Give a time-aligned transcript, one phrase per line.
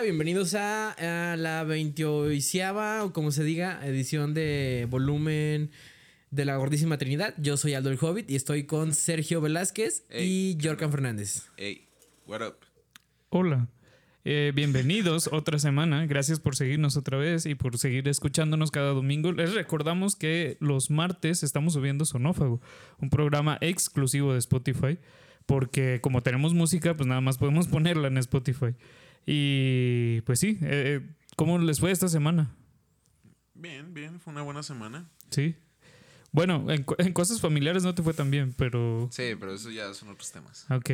[0.00, 5.70] Hola, bienvenidos a, a la 28 o como se diga, edición de volumen
[6.30, 7.34] de la Gordísima Trinidad.
[7.36, 11.50] Yo soy Aldo el Hobbit y estoy con Sergio Velázquez Ey, y Jorkan Fernández.
[11.58, 11.86] Hey,
[12.26, 12.54] what up?
[13.28, 13.68] Hola.
[14.24, 16.06] Eh, bienvenidos otra semana.
[16.06, 19.32] Gracias por seguirnos otra vez y por seguir escuchándonos cada domingo.
[19.32, 22.62] Les recordamos que los martes estamos subiendo Sonófago,
[23.02, 24.98] un programa exclusivo de Spotify,
[25.44, 28.74] porque como tenemos música, pues nada más podemos ponerla en Spotify.
[29.26, 31.00] Y pues sí, eh,
[31.36, 32.54] ¿cómo les fue esta semana?
[33.54, 35.08] Bien, bien, fue una buena semana.
[35.30, 35.54] Sí.
[36.32, 39.92] Bueno, en, en cosas familiares no te fue tan bien, pero Sí, pero eso ya
[39.94, 40.66] son otros temas.
[40.70, 40.90] Ok.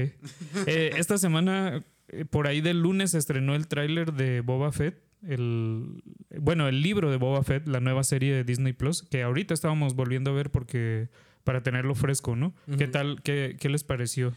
[0.66, 5.02] Eh, esta semana, eh, por ahí del lunes, se estrenó el tráiler de Boba Fett.
[5.22, 6.02] El,
[6.40, 9.94] bueno, el libro de Boba Fett, la nueva serie de Disney Plus, que ahorita estábamos
[9.94, 11.08] volviendo a ver porque
[11.44, 12.54] para tenerlo fresco, ¿no?
[12.78, 13.22] ¿Qué tal?
[13.22, 14.34] ¿Qué, qué les pareció?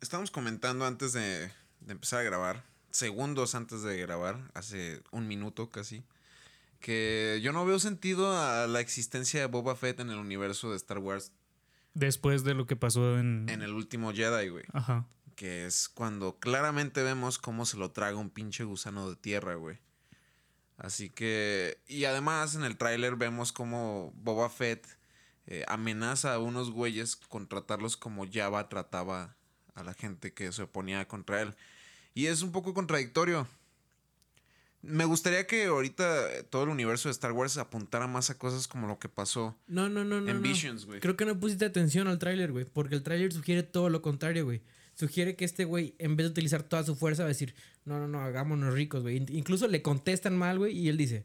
[0.00, 1.50] Estábamos comentando antes de,
[1.80, 6.04] de empezar a grabar, segundos antes de grabar, hace un minuto casi,
[6.80, 10.76] que yo no veo sentido a la existencia de Boba Fett en el universo de
[10.76, 11.32] Star Wars
[11.98, 13.48] Después de lo que pasó en...
[13.48, 14.64] en el último Jedi, güey.
[14.72, 15.06] Ajá.
[15.34, 19.78] Que es cuando claramente vemos cómo se lo traga un pinche gusano de tierra, güey.
[20.76, 21.80] Así que...
[21.88, 24.86] Y además en el tráiler vemos cómo Boba Fett
[25.46, 29.34] eh, amenaza a unos güeyes con tratarlos como Java trataba
[29.74, 31.56] a la gente que se oponía contra él.
[32.18, 33.46] Y es un poco contradictorio.
[34.82, 38.88] Me gustaría que ahorita todo el universo de Star Wars apuntara más a cosas como
[38.88, 40.28] lo que pasó No, no, no, no.
[40.30, 40.42] en no.
[40.42, 40.98] Visions, güey.
[40.98, 44.44] Creo que no pusiste atención al tráiler, güey, porque el tráiler sugiere todo lo contrario,
[44.44, 44.62] güey.
[44.94, 48.00] Sugiere que este güey, en vez de utilizar toda su fuerza, va a decir, no,
[48.00, 49.18] no, no, hagámonos ricos, güey.
[49.18, 51.24] In- Incluso le contestan mal, güey, y él dice,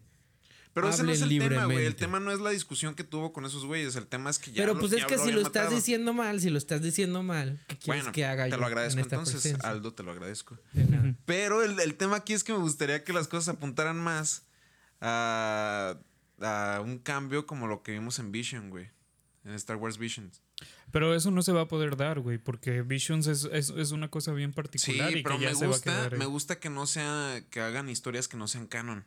[0.73, 1.85] Pero ese no es el tema, güey.
[1.85, 3.95] El tema no es la discusión que tuvo con esos güeyes.
[3.95, 5.75] El tema es que ya pero lo- pues es que si lo estás matado.
[5.75, 8.65] diciendo mal, si lo estás diciendo mal, ¿qué quieres Bueno, que haga te yo lo
[8.65, 9.69] agradezco en entonces, presencia?
[9.69, 10.57] Aldo, te lo agradezco.
[10.73, 11.15] De nada.
[11.25, 14.47] Pero el, el tema aquí es que me gustaría que las cosas apuntaran más
[14.99, 15.95] a,
[16.41, 18.89] a un cambio como lo que vimos en Vision, güey.
[19.45, 20.41] En Star Wars Visions.
[20.91, 24.07] Pero eso no se va a poder dar, güey, porque Visions es, es, es una
[24.09, 26.25] cosa bien Sí, particular y pero que ya me se va a gusta, quedar me
[26.25, 29.03] gusta que no sea, que hagan historias que no sean canon.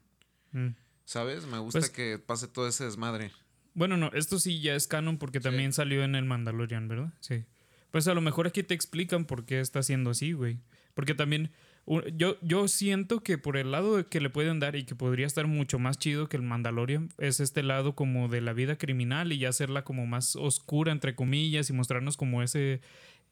[0.53, 0.69] Mm.
[1.07, 1.47] ¿Sabes?
[1.47, 3.31] Me gusta Pues- que pase todo ese desmadre.
[3.73, 7.13] Bueno, no, esto sí ya es canon porque también salió en el Mandalorian, ¿verdad?
[7.21, 7.45] Sí.
[7.91, 10.59] Pues a lo mejor aquí te explican por qué está siendo así, güey.
[10.95, 11.51] Porque también
[12.15, 15.47] yo, yo siento que por el lado que le pueden dar y que podría estar
[15.47, 19.39] mucho más chido que el Mandalorian es este lado como de la vida criminal y
[19.39, 22.81] ya hacerla como más oscura, entre comillas, y mostrarnos como ese,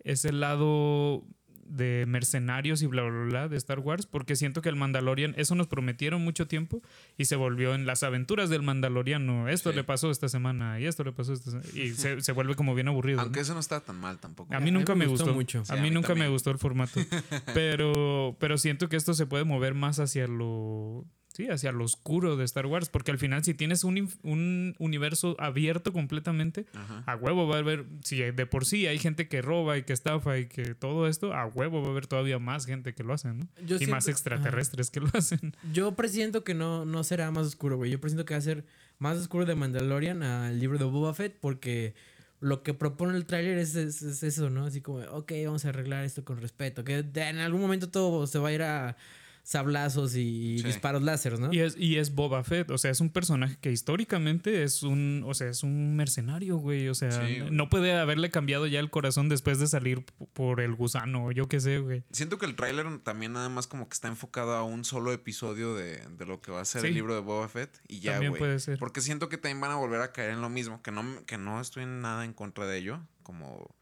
[0.04, 1.26] ese lado
[1.66, 5.54] de mercenarios y bla, bla, bla de Star Wars, porque siento que el Mandalorian, eso
[5.54, 6.82] nos prometieron mucho tiempo
[7.16, 9.48] y se volvió en las aventuras del Mandaloriano.
[9.48, 9.76] Esto Sí.
[9.76, 11.68] le pasó esta semana y esto le pasó esta semana.
[11.74, 13.16] Y se, se vuelve como bien aburrido.
[13.16, 13.22] ¿no?
[13.22, 14.54] Aunque eso no está tan mal tampoco.
[14.54, 15.32] A mí nunca me gustó.
[15.34, 15.64] mucho.
[15.64, 17.00] Sí, a a mí nunca me gustó el formato.
[17.54, 21.04] pero, pero siento que esto se puede mover más hacia lo.
[21.36, 22.88] Sí, hacia lo oscuro de Star Wars.
[22.88, 27.02] Porque al final, si tienes un, un universo abierto completamente, Ajá.
[27.06, 27.86] a huevo va a haber.
[28.04, 31.34] Si de por sí hay gente que roba y que estafa y que todo esto,
[31.34, 33.48] a huevo va a haber todavía más gente que lo hace, ¿no?
[33.66, 35.56] Yo y más extraterrestres que lo hacen.
[35.72, 37.90] Yo presiento que no, no será más oscuro, güey.
[37.90, 38.64] Yo presiento que va a ser
[39.00, 41.94] más oscuro de Mandalorian al libro de Boba Fett porque
[42.40, 44.66] lo que propone el tráiler es, es- es eso, ¿no?
[44.66, 46.84] Así como, ok, vamos a arreglar esto con respeto.
[46.84, 48.96] Que en algún momento todo se va a ir a
[49.44, 50.64] sablazos y Sí.
[50.64, 51.52] disparos láser, ¿no?
[51.52, 55.22] Y es, y es Boba Fett, o sea, es un personaje que históricamente es un,
[55.26, 57.50] o sea, es un mercenario, güey, o sea, Sí, güey.
[57.50, 61.46] no puede haberle cambiado ya el corazón después de salir por el gusano, o yo
[61.46, 62.02] qué sé, güey.
[62.10, 65.74] Siento que el tráiler también nada más como que está enfocado a un solo episodio
[65.74, 66.88] de, de lo que va a ser Sí.
[66.88, 68.40] el libro de Boba Fett y ya, También güey.
[68.40, 68.78] puede ser.
[68.78, 71.36] Porque siento que también van a volver a caer en lo mismo, que no, que
[71.38, 73.74] no estoy nada en contra de ello, como,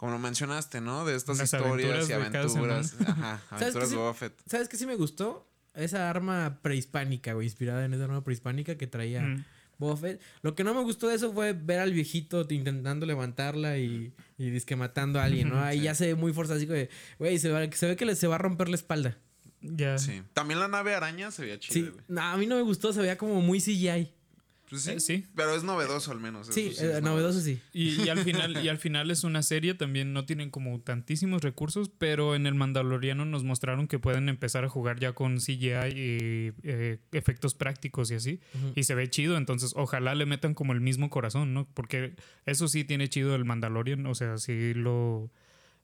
[0.00, 1.04] como lo mencionaste, ¿no?
[1.04, 2.94] De estas Las historias y aventuras.
[3.06, 3.94] Ajá, ¿Sabes aventuras sí?
[3.94, 4.32] de Boba Fett.
[4.46, 5.46] ¿Sabes qué sí me gustó?
[5.74, 9.44] Esa arma prehispánica, güey, inspirada en esa arma prehispánica que traía Mm.
[9.76, 10.22] Boba Fett.
[10.40, 14.48] Lo que no me gustó de eso fue ver al viejito intentando levantarla y, y
[14.50, 15.60] disque matando a alguien, ¿no?
[15.62, 15.84] Ahí Sí.
[15.84, 16.88] ya se ve muy forzado, así que,
[17.18, 19.18] güey, se, va- se ve que le, se va a romper la espalda.
[19.60, 19.98] Ya.
[19.98, 20.22] Sí.
[20.32, 22.04] También la nave araña se veía Sí, chida, güey.
[22.08, 24.14] no, a mí no me gustó, se veía como muy CGI.
[24.70, 25.26] Pues sí, Eh, sí.
[25.34, 26.46] Pero es novedoso al menos.
[26.46, 27.60] Sí, eh, novedoso sí.
[27.72, 31.42] Y, y al final, y al final es una serie, también no tienen como tantísimos
[31.42, 35.88] recursos, pero en el Mandaloriano nos mostraron que pueden empezar a jugar ya con CGI
[35.92, 38.40] y eh, efectos prácticos y así.
[38.76, 41.68] Y se ve chido, entonces ojalá le metan como el mismo corazón, ¿no?
[41.74, 42.14] Porque
[42.46, 45.30] eso sí tiene chido el Mandalorian, o sea, sí lo,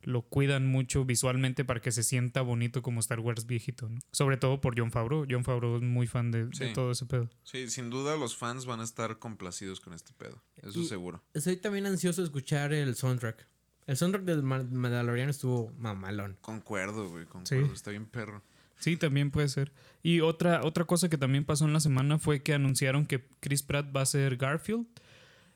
[0.07, 3.99] lo cuidan mucho visualmente para que se sienta bonito como Star Wars viejito, ¿no?
[4.13, 5.27] Sobre todo por John Favreau.
[5.29, 7.29] John Favreau es muy fan de, todo ese pedo.
[7.43, 10.43] Sí, sin duda los fans van a estar complacidos con este pedo.
[10.63, 11.23] Eso Y- seguro.
[11.35, 13.47] Estoy también ansioso de escuchar el soundtrack.
[13.87, 16.39] El soundtrack del Ma- Mandalorian estuvo mamalón.
[16.41, 17.67] Concuerdo, güey, concuerdo.
[17.67, 17.73] Sí.
[17.75, 18.43] Está bien perro.
[18.79, 19.73] Sí, también puede ser.
[20.03, 23.63] Y otra, otra cosa que también pasó en la semana fue que anunciaron que Chris
[23.63, 24.87] Pratt va a ser Garfield.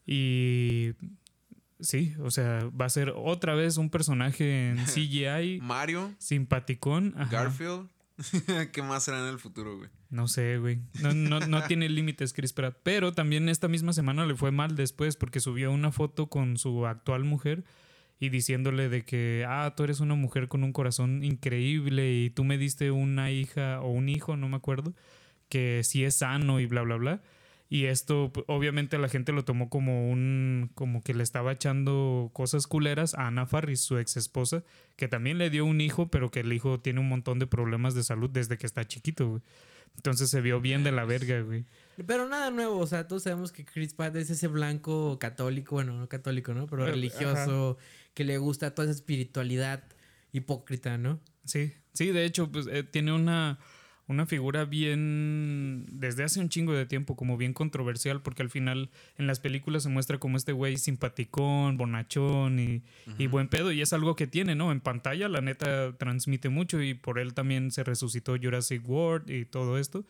[0.06, 0.94] Y
[1.80, 7.14] sí, o sea, va a ser otra vez un personaje en CGI Mario, simpaticón.
[7.16, 7.30] Ajá.
[7.30, 7.88] Garfield.
[8.72, 9.88] ¿Qué más será en el futuro, güey?
[10.10, 10.80] No sé, güey.
[11.00, 12.76] No, no, no tiene límites Chris Pratt.
[12.82, 16.86] Pero también esta misma semana le fue mal después porque subió una foto con su
[16.86, 17.64] actual mujer
[18.18, 22.44] y diciéndole de que, ah, tú eres una mujer con un corazón increíble y tú
[22.44, 24.94] me diste una hija o un hijo, no me acuerdo,
[25.48, 27.22] que sí es sano y bla, bla, bla.
[27.72, 30.72] Y esto, obviamente, la gente lo tomó como un.
[30.75, 34.64] como que le estaba echando cosas culeras a Ana Farris, su ex esposa,
[34.96, 37.94] que también le dio un hijo, pero que el hijo tiene un montón de problemas
[37.94, 39.43] de salud desde que está chiquito, güey.
[39.94, 41.64] Entonces se vio bien de la verga, güey.
[42.06, 45.96] Pero nada nuevo, o sea, todos sabemos que Chris Pratt es ese blanco católico, bueno,
[45.96, 46.66] no católico, ¿no?
[46.66, 47.78] Pero religioso,
[48.14, 49.84] que le gusta toda esa espiritualidad
[50.32, 51.20] hipócrita, ¿no?
[51.44, 53.61] Sí, sí, de hecho, pues eh, tiene una,
[54.10, 58.90] una figura bien, desde hace un chingo de tiempo, como bien controversial, porque al final
[59.16, 62.82] en las películas se muestra como este güey simpaticón, bonachón y,
[63.18, 64.72] y buen pedo, y es algo que tiene, ¿no?
[64.72, 69.44] En pantalla, la neta, transmite mucho y por él también se resucitó Jurassic World y
[69.44, 70.04] todo esto.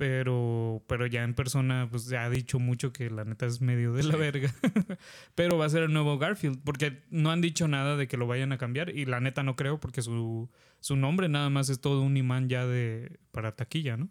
[0.00, 3.92] Pero, pero ya en persona, pues ya ha dicho mucho que la neta es medio
[3.92, 4.50] de la verga.
[5.34, 8.26] pero va a ser el nuevo Garfield, porque no han dicho nada de que lo
[8.26, 8.96] vayan a cambiar.
[8.96, 10.48] Y la neta no creo, porque su,
[10.80, 14.08] su nombre nada más es todo un imán ya de para taquilla, ¿no?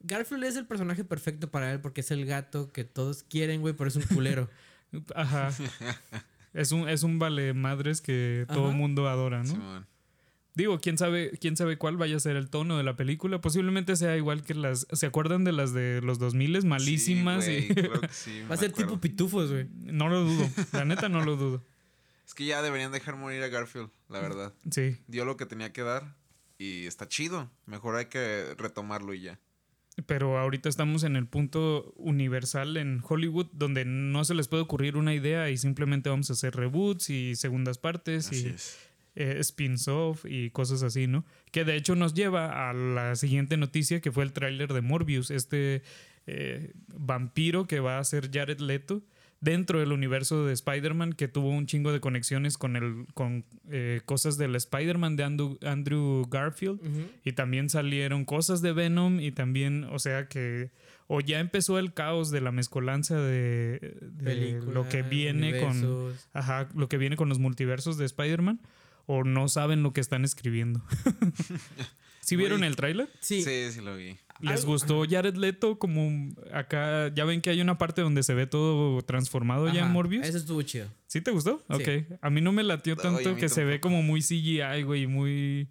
[0.00, 3.74] Garfield es el personaje perfecto para él porque es el gato que todos quieren, güey,
[3.74, 4.50] pero es un culero.
[5.14, 5.50] Ajá.
[6.52, 9.50] es un, es un vale madres que todo mundo adora, ¿no?
[9.50, 9.86] Simón.
[10.54, 13.40] Digo, quién sabe, quién sabe cuál vaya a ser el tono de la película.
[13.40, 14.86] Posiblemente sea igual que las.
[14.92, 17.44] ¿Se acuerdan de las de los 2000 malísimas?
[17.46, 18.90] Sí, güey, que sí, Va a ser acuerdo.
[18.90, 19.66] tipo pitufos, güey.
[19.84, 20.48] no lo dudo.
[20.72, 21.62] La neta no lo dudo.
[22.26, 24.52] Es que ya deberían dejar morir a Garfield, la verdad.
[24.70, 24.96] Sí.
[25.06, 26.14] Dio lo que tenía que dar
[26.58, 27.50] y está chido.
[27.66, 29.38] Mejor hay que retomarlo y ya.
[30.06, 34.96] Pero ahorita estamos en el punto universal en Hollywood donde no se les puede ocurrir
[34.96, 38.78] una idea y simplemente vamos a hacer reboots y segundas partes Así y es.
[39.14, 41.24] Eh, spins off y cosas así, ¿no?
[41.50, 45.30] Que de hecho nos lleva a la siguiente noticia que fue el tráiler de Morbius,
[45.30, 45.82] este
[46.26, 49.02] eh, vampiro que va a ser Jared Leto
[49.40, 54.00] dentro del universo de Spider-Man que tuvo un chingo de conexiones con el con eh,
[54.06, 56.80] cosas del Spider-Man de Andrew, Andrew Garfield
[57.24, 60.70] y también salieron cosas de Venom y también, o sea que
[61.08, 66.14] o ya empezó el caos de la mezcolanza de, de lo que viene con.
[66.32, 68.60] Ajá, lo que viene con los multiversos de Spider-Man
[69.06, 70.82] o no saben lo que están escribiendo.
[72.20, 73.08] ¿Sí vieron el tráiler?
[73.20, 73.42] Sí.
[73.42, 74.16] Sí, sí lo vi.
[74.40, 77.12] ¿Les gustó Jared Leto como acá?
[77.14, 80.26] Ya ven que hay una parte donde se ve todo transformado ya en Morbius.
[80.26, 80.88] Eso estuvo chido.
[81.06, 81.64] ¿Sí te gustó?
[81.68, 81.74] Sí.
[81.74, 82.18] Ok.
[82.20, 85.68] A mí no me latió tanto que se ve como muy CGI, güey, muy...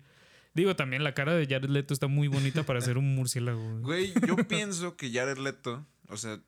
[0.53, 3.79] Digo, también la cara de Jared Leto está muy bonita para ser un murciélago.
[3.79, 4.11] güey.
[4.11, 6.41] Güey, yo pienso que Jared Leto, o sea,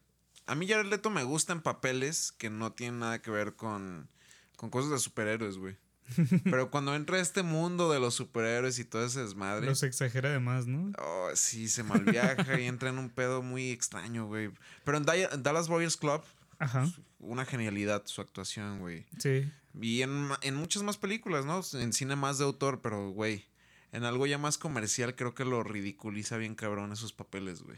[0.46, 4.10] a mí Jared Leto me gusta en papeles que no tienen nada que ver con,
[4.58, 5.78] con cosas de superhéroes, güey.
[6.44, 10.32] Pero cuando entra a este mundo de los superhéroes y todo ese desmadre, Los exagera
[10.32, 10.92] de más, ¿no?
[11.00, 14.52] oh, sí, se malviaja y entra en un pedo muy extraño, güey.
[14.84, 16.22] Pero en Dallas Boyers Club,
[16.60, 16.88] Ajá.
[17.20, 19.06] una genialidad su actuación, güey.
[19.18, 19.50] Sí.
[19.82, 21.62] Y en, en muchas más películas, ¿no?
[21.80, 23.46] En cine más de autor, pero, güey,
[23.92, 27.78] en algo ya más comercial creo que lo ridiculiza bien cabrón esos papeles, güey.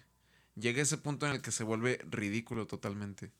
[0.55, 3.31] Llega ese punto en el que se vuelve ridículo totalmente.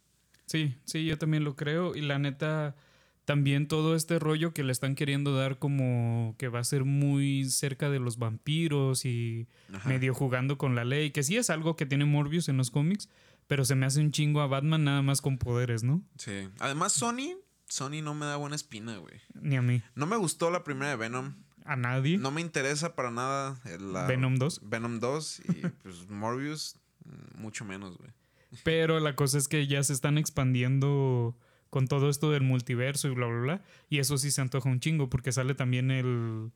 [0.45, 1.95] Sí, sí, yo también lo creo.
[1.95, 2.75] Y la neta,
[3.25, 7.45] también todo este rollo que le están queriendo dar como que va a ser muy
[7.49, 9.89] cerca de los vampiros y Ajá.
[9.89, 13.09] medio jugando con la ley, que sí es algo que tiene Morbius en los cómics,
[13.47, 16.01] pero se me hace un chingo a Batman nada más con poderes, ¿no?
[16.17, 16.49] Sí.
[16.59, 19.15] Además, Sony, Sony no me da buena espina, güey.
[19.33, 19.81] Ni a mí.
[19.95, 21.35] No me gustó la primera de Venom.
[21.65, 22.19] A nadie.
[22.19, 24.61] No me interesa para nada la Venom 2.
[24.63, 25.53] Venom 2 y
[25.83, 26.77] pues Morbius,
[27.37, 28.11] mucho menos, güey.
[28.63, 31.35] Pero la cosa es que ya se están expandiendo
[31.75, 33.61] con todo esto del multiverso y bla, bla, bla.
[33.89, 36.51] Y eso sí se antoja un chingo porque sale también el,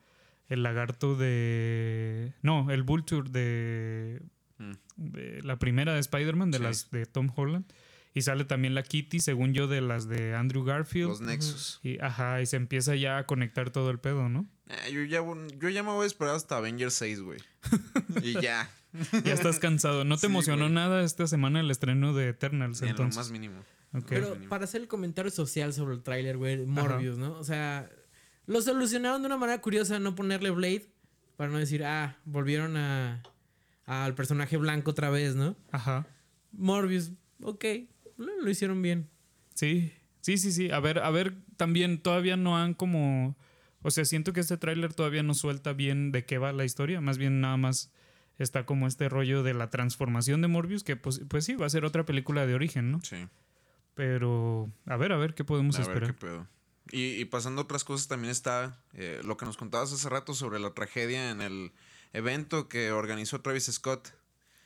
[0.47, 2.31] el lagarto de...
[2.41, 4.21] No, el Vulture de,
[4.59, 4.71] Mm.
[4.95, 6.63] de la primera de Spider-Man, de Sí.
[6.63, 7.65] las de Tom Holland.
[8.13, 11.09] Y sale también la Kitty, según yo, de las de Andrew Garfield.
[11.09, 11.79] Los Nexus.
[11.83, 14.47] Y, ajá, y se empieza ya a conectar todo el pedo, ¿no?
[14.67, 15.23] Eh, yo, ya,
[15.59, 17.39] yo ya me voy a esperar hasta Avengers 6, güey.
[18.23, 18.69] y ya.
[19.23, 20.03] Ya estás cansado.
[20.05, 20.73] ¿No te Sí, emocionó güey.
[20.73, 22.81] nada esta semana el estreno de Eternals?
[22.81, 23.17] Ni en lo entonces?
[23.17, 23.59] más mínimo.
[23.93, 24.05] Ok.
[24.07, 27.33] Pero para hacer el comentario social sobre el tráiler, güey, Morbius, ¿no?
[27.33, 27.89] O sea,
[28.47, 30.87] lo solucionaron de una manera curiosa, no ponerle Blade,
[31.37, 33.21] para no decir, ah, volvieron a
[33.85, 35.55] al personaje blanco otra vez, ¿no?
[35.71, 36.05] Ajá.
[36.51, 37.11] Morbius,
[37.41, 37.65] ok,
[38.19, 39.09] lo, lo hicieron bien.
[39.55, 40.71] Sí, sí, sí, sí.
[40.71, 43.35] A ver, a ver, también todavía no han como
[43.81, 47.01] O sea, siento que este tráiler todavía no suelta bien de qué va la historia,
[47.01, 47.91] más bien nada más
[48.37, 51.69] está como este rollo de la transformación de Morbius, que pues, pues sí, va a
[51.69, 53.01] ser otra película de origen, ¿no?
[53.01, 53.27] Sí.
[53.95, 56.13] Pero a ver, a ver qué podemos A ver esperar.
[56.15, 56.47] qué pedo.
[56.91, 60.33] Y, y pasando a otras cosas, también está eh, lo que nos contabas hace rato
[60.33, 61.71] sobre la tragedia en el
[62.13, 64.09] evento que organizó Travis Scott.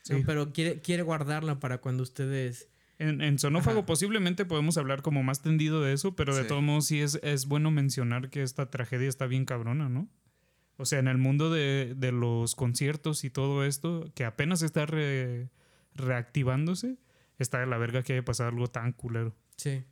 [0.03, 0.13] Sí.
[0.13, 2.69] No, pero quiere, quiere guardarla para cuando ustedes.
[3.09, 3.85] En, en Sonófago Ajá.
[3.85, 6.47] posiblemente podemos hablar como más tendido de eso, pero de Sí.
[6.47, 10.09] todos modos sí es, es bueno mencionar que esta tragedia está bien cabrona, ¿no?
[10.77, 14.85] O sea, en el mundo de, de los conciertos y todo esto, que apenas está
[14.85, 15.49] re-
[15.93, 16.97] reactivándose,
[17.39, 19.35] está de la verga que haya pasado algo tan culero.
[19.57, 19.83] Sí.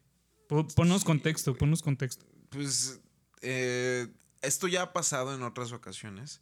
[0.48, 2.26] Po- Ponnos Sí, contexto, ponnos contexto.
[2.50, 3.00] Pues
[3.42, 4.08] eh,
[4.42, 6.42] esto ya ha pasado en otras ocasiones,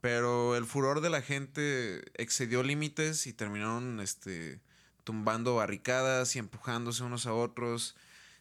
[0.00, 4.60] pero el furor de la gente excedió límites y terminaron este,
[5.08, 7.96] tumbando barricadas y empujándose unos a otros.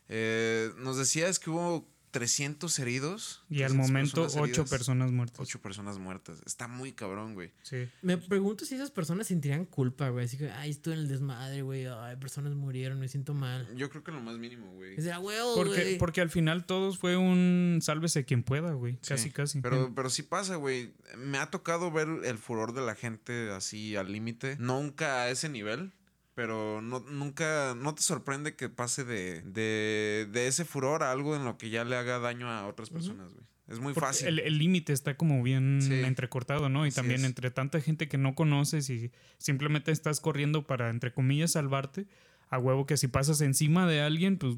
[0.10, 3.44] Eh, nos decías que hubo 300 heridos.
[3.50, 5.40] Y al 300 momento, personas ocho heridas, personas muertas.
[5.40, 6.42] Ocho personas muertas.
[6.46, 7.52] Está muy cabrón, güey.
[7.64, 7.88] Sí.
[8.02, 10.26] Me pregunto si esas personas sentirían culpa, güey.
[10.26, 11.86] Así que, ay, estuve en el desmadre, güey.
[11.86, 13.74] Ay, personas murieron, me siento mal.
[13.76, 14.98] Yo creo que lo más mínimo, güey.
[14.98, 15.98] O sea, huevo, Porque, güey.
[15.98, 18.94] porque al final todos fue un sálvese quien pueda, güey.
[19.02, 19.62] Sí, Casi, casi.
[19.62, 20.94] Pero, pero sí pasa, güey.
[21.18, 24.58] Me ha tocado ver el furor de la gente así al límite.
[24.60, 25.94] Nunca a ese nivel.
[26.38, 31.36] Pero no, nunca, no te sorprende que pase de, de, de ese furor a algo
[31.36, 33.44] en lo que ya le haga daño a otras personas, güey.
[33.68, 34.38] Es muy Porque fácil.
[34.40, 35.92] El límite está como bien Sí.
[36.04, 36.86] entrecortado, ¿no?
[36.86, 37.26] Y Así también es.
[37.26, 42.06] entre tanta gente que no conoces y simplemente estás corriendo para, entre comillas, salvarte.
[42.52, 44.56] A huevo que si pasas encima de alguien, pues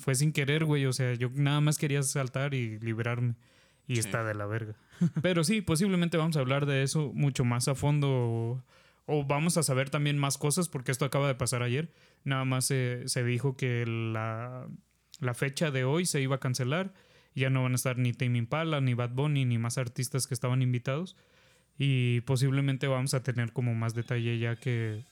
[0.00, 0.84] fue sin querer, güey.
[0.86, 3.36] O sea, yo nada más quería saltar y liberarme.
[3.86, 4.00] Y Sí.
[4.00, 4.74] está de la verga.
[5.22, 8.64] Pero sí, posiblemente vamos a hablar de eso mucho más a fondo.
[9.06, 11.92] O, vamos a saber también más cosas porque esto acaba de pasar ayer.
[12.24, 14.68] Nada más se, se dijo que la,
[15.20, 16.92] la fecha de hoy se iba a cancelar.
[17.34, 20.34] Ya no van a estar ni Tame Impala, ni Bad Bunny, ni más artistas que
[20.34, 21.16] estaban invitados.
[21.78, 25.04] Y posiblemente vamos a tener como más detalle ya que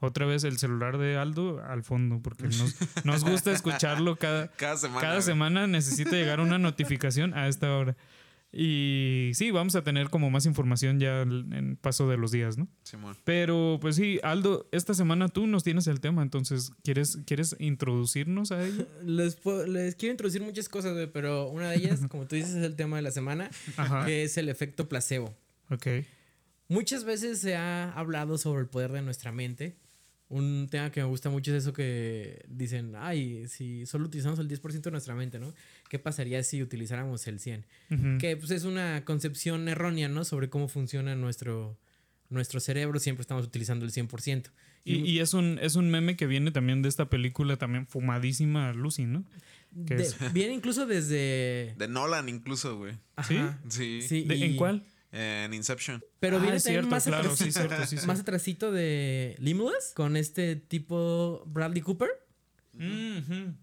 [0.00, 4.76] otra vez el celular de Aldo al fondo, porque nos, nos gusta escucharlo cada, Cada
[4.76, 5.00] semana.
[5.00, 7.96] cada semana necesita llegar una notificación a esta hora.
[8.54, 12.68] Y sí, vamos a tener como más información ya en paso de los días, ¿no?
[12.82, 13.16] Simón.
[13.24, 18.52] Pero pues sí, Aldo, esta semana tú nos tienes el tema, entonces, ¿quieres, ¿quieres introducirnos
[18.52, 18.86] a ello?
[19.04, 22.54] Les, puedo- les quiero introducir muchas cosas, güey, pero una de ellas, como tú dices,
[22.54, 24.04] es el tema de la semana, Ajá.
[24.04, 25.34] que es el efecto placebo.
[25.70, 25.86] Ok.
[26.68, 29.76] Muchas veces se ha hablado sobre el poder de nuestra mente.
[30.34, 34.48] Un tema que me gusta mucho es eso que dicen, ay, si solo utilizamos el
[34.48, 35.52] 10% de nuestra mente, ¿no?
[35.90, 37.64] ¿Qué pasaría si utilizáramos el 100%?
[37.90, 38.18] Ujú.
[38.18, 40.24] Que pues es una concepción errónea, ¿no?
[40.24, 41.76] Sobre cómo funciona nuestro,
[42.30, 42.98] nuestro cerebro.
[42.98, 44.44] Siempre estamos utilizando el 100%.
[44.84, 48.72] Y, y es, un, es un meme que viene también de esta película también fumadísima
[48.72, 49.24] Lucy, ¿no?
[49.86, 50.16] ¿Qué de- es?
[50.32, 51.74] viene incluso desde...
[51.76, 52.94] De Nolan incluso, güey.
[53.28, 53.36] ¿Sí?
[53.68, 54.00] Sí.
[54.02, 54.84] sí, ¿De- y- ¿En cuál?
[55.12, 56.02] En Inception.
[56.20, 58.06] Pero Ah, viene cierto, más, claro, atrasito, sí, cierto, sí, sí.
[58.06, 62.08] más atrasito de Limitless con este tipo Bradley Cooper.
[62.74, 63.54] Ujú.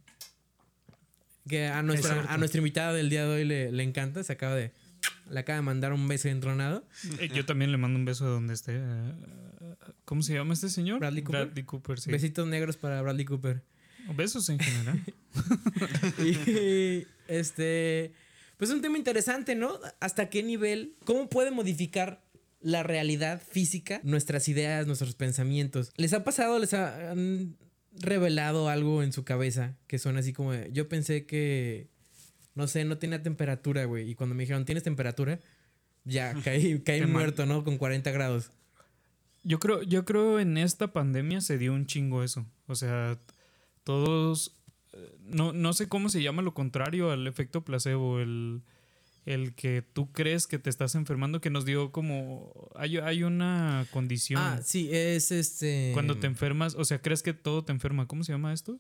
[1.48, 4.24] Que a nuestra, a nuestra invitada del día de hoy le, le encanta.
[4.24, 4.72] Se acaba de.
[5.32, 6.86] Le acaba de mandar un beso entronado.
[7.20, 8.74] Eh, Yo también le mando un beso a donde esté.
[8.76, 9.14] eh,
[10.06, 11.00] ¿Cómo se llama este señor?
[11.00, 11.46] Bradley Cooper.
[11.46, 12.12] Bradley Cooper, sí.
[12.12, 13.64] Besitos negros para Bradley Cooper.
[14.16, 15.02] Besos en general.
[16.20, 18.14] y este.
[18.60, 19.80] Pues es un tema interesante, ¿no?
[20.02, 20.96] ¿Hasta qué nivel?
[21.06, 22.22] ¿Cómo puede modificar
[22.60, 25.92] la realidad física nuestras ideas, nuestros pensamientos?
[25.96, 27.56] ¿Les ha pasado, les ha- han
[27.94, 30.54] revelado algo en su cabeza que son así como.
[30.54, 31.88] Yo pensé que.
[32.54, 34.10] No sé, no tenía temperatura, güey.
[34.12, 35.40] Y cuando me dijeron, ¿tienes temperatura?
[36.04, 37.64] Ya, caí, caí muerto, ¿no?
[37.64, 38.52] Con 40 grados.
[39.44, 42.46] Yo creo, yo creo en esta pandemia se dio un chingo eso.
[42.68, 43.18] O sea,
[43.86, 44.59] todos.
[45.26, 48.20] No, no sé cómo se llama lo contrario al efecto placebo.
[48.20, 48.62] El,
[49.26, 52.70] el que tú crees que te estás enfermando, que nos dio como.
[52.76, 54.42] Hay, hay una condición.
[54.42, 55.92] Ah, sí, es este.
[55.94, 58.08] Cuando te enfermas, o sea, crees que todo te enferma.
[58.08, 58.80] ¿Cómo se llama esto?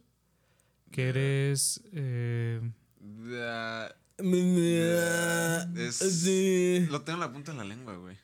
[0.91, 1.83] Que eres.
[1.93, 2.61] eh,
[5.77, 6.87] Es- Sí.
[6.89, 8.17] Lo tengo en la punta de la lengua, güey.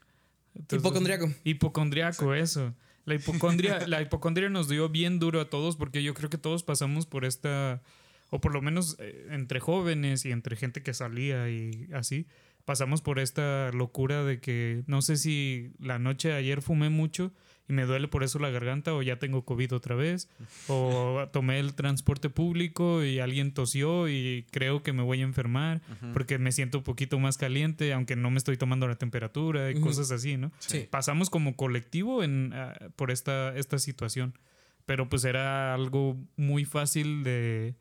[0.55, 1.29] entonces- Hipocondriaco.
[1.43, 2.73] Hipocondriaco, eso.
[3.05, 6.63] La hipocondria, la hipocondria nos dio bien duro a todos porque yo creo que todos
[6.63, 7.81] pasamos por esta,
[8.29, 12.27] o por lo menos eh, entre jóvenes y entre gente que salía y así,
[12.65, 17.31] pasamos por esta locura de que no sé si la noche de ayer fumé mucho
[17.67, 20.29] y me duele por eso la garganta o ya tengo COVID otra vez
[20.67, 25.81] o tomé el transporte público y alguien tosió y creo que me voy a enfermar
[26.13, 29.79] porque me siento un poquito más caliente aunque no me estoy tomando la temperatura y
[29.79, 30.51] cosas así, ¿no?
[30.59, 30.87] Sí.
[30.89, 34.37] pasamos como colectivo en, ah, por esta, esta situación.
[34.85, 37.75] Pero pues era algo muy fácil de,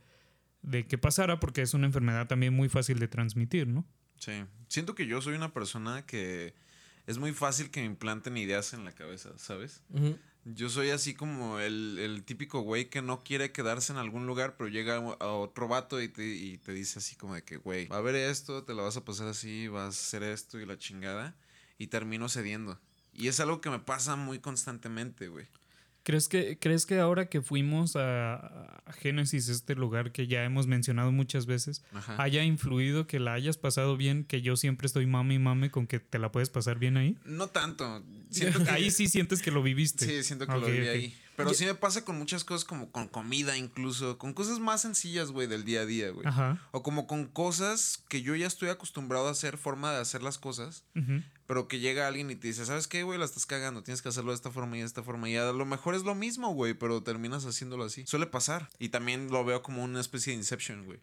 [0.63, 3.85] de que pasara porque es una enfermedad también muy fácil de transmitir, ¿no?
[4.19, 4.33] Sí.
[4.69, 6.55] Siento que yo soy una persona que
[7.07, 9.83] es muy fácil que me implanten ideas en la cabeza, ¿sabes?
[10.47, 14.57] Yo soy así como el, el típico güey que no quiere quedarse en algún lugar,
[14.59, 17.87] pero llega a otro vato y te, y te dice así como de que, güey,
[17.87, 20.67] va a ver esto, te lo vas a pasar así, vas a hacer esto y
[20.67, 21.35] la chingada.
[21.79, 22.79] Y termino cediendo.
[23.13, 25.47] Y es algo que me pasa muy constantemente, güey.
[26.05, 28.35] ¿Crees que, ¿Crees que ahora que fuimos a,
[28.87, 32.23] a Génesis, este lugar que ya hemos mencionado muchas veces, Ajá.
[32.23, 34.25] haya influido que la hayas pasado bien?
[34.25, 37.17] Que yo siempre estoy mame y mame con que te la puedes pasar bien ahí.
[37.25, 38.05] No tanto.
[38.31, 40.05] Siento que Ahí sí sientes que lo viviste.
[40.05, 40.89] Sí, siento que lo vi ok.
[40.89, 41.19] ahí.
[41.37, 45.31] Pero sí me pasa con muchas cosas como con comida incluso, con cosas más sencillas,
[45.33, 46.27] güey, del día a día, güey.
[46.71, 50.39] O como con cosas que yo ya estoy acostumbrado a hacer, forma de hacer las
[50.39, 51.23] cosas, ujú.
[51.47, 53.19] Pero que llega alguien y te dice, ¿sabes qué, güey?
[53.19, 55.29] La estás cagando, tienes que hacerlo de esta forma y de esta forma.
[55.29, 58.07] Y a lo mejor es lo mismo, güey, pero terminas haciéndolo así.
[58.07, 58.71] Suele pasar.
[58.79, 61.01] Y también lo veo como una especie de Inception, güey.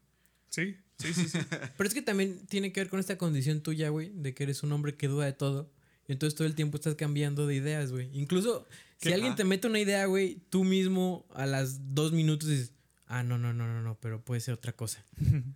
[0.49, 1.39] Sí, sí, sí, sí.
[1.77, 4.63] Pero es que también tiene que ver con esta condición tuya, güey, de que eres
[4.63, 5.71] un hombre que duda de todo.
[6.09, 8.09] Y entonces todo el tiempo estás cambiando de ideas, güey.
[8.11, 8.67] Incluso
[8.97, 9.13] si ¿Qué?
[9.13, 12.73] alguien te mete una idea, güey, tú mismo a las dos minutos dices,
[13.07, 15.05] ah, no, no, no, no, no, pero puede ser otra cosa.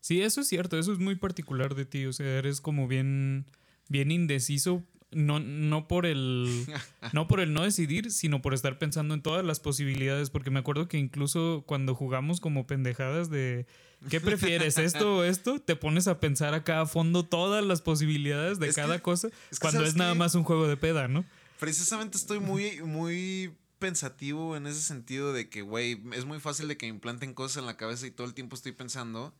[0.00, 3.44] Sí, eso es cierto, eso es muy particular de ti, o sea, eres como bien,
[3.88, 6.66] bien indeciso, no, no por el,
[7.12, 10.58] no por el no decidir, sino por estar pensando en todas las posibilidades, porque me
[10.60, 13.66] acuerdo que incluso cuando jugamos como pendejadas de,
[14.10, 15.60] ¿qué prefieres, esto o esto?
[15.60, 19.28] Te pones a pensar acá a fondo todas las posibilidades de Es que- cada cosa,
[19.50, 21.24] es que cuando ¿sabes es nada más un juego de peda, ¿no?
[21.58, 26.76] Precisamente estoy muy, muy pensativo en ese sentido de que, güey, es muy fácil de
[26.76, 29.32] que me implanten cosas en la cabeza y todo el tiempo estoy pensando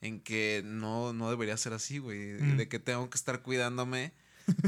[0.00, 2.34] en que no, no debería ser así, güey.
[2.40, 2.56] Mm.
[2.56, 4.12] De que tengo que estar cuidándome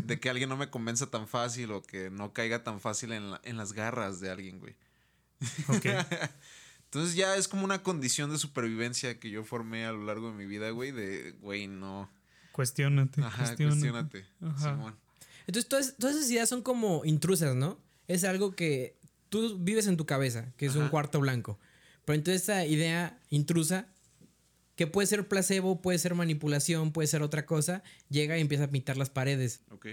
[0.04, 3.32] de que alguien no me convenza tan fácil o que no caiga tan fácil en,
[3.32, 4.76] la- en las garras de alguien, güey.
[5.68, 5.86] Ok.
[6.84, 10.34] Entonces ya es como una condición de supervivencia que yo formé a lo largo de
[10.36, 12.10] mi vida, güey, de, güey, no.
[12.52, 13.80] Cuestiónate, Ajá, cuestiónate.
[14.20, 14.26] cuestionate.
[14.42, 14.74] Ajá.
[14.76, 14.96] Simón.
[15.46, 17.80] Entonces todas, todas esas ideas son como intrusas, ¿no?
[18.08, 18.96] Es algo que
[19.30, 20.90] tú vives en tu cabeza, que es un Ajá.
[20.90, 21.58] cuarto blanco.
[22.04, 23.86] Pero entonces esa idea intrusa,
[24.76, 28.70] que puede ser placebo, puede ser manipulación, puede ser otra cosa, llega y empieza a
[28.70, 29.60] pintar las paredes.
[29.70, 29.88] Ok.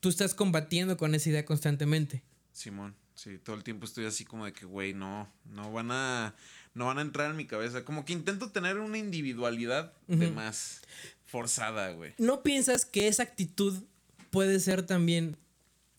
[0.00, 2.22] Tú estás combatiendo con esa idea constantemente.
[2.52, 6.34] Simón, sí, todo el tiempo estoy así como de que, güey, no, no van a,
[6.74, 7.84] no van a entrar en mi cabeza.
[7.84, 10.82] Como que intento tener una individualidad de más
[11.24, 12.14] forzada, güey.
[12.18, 13.82] ¿No piensas que esa actitud
[14.30, 15.36] puede ser también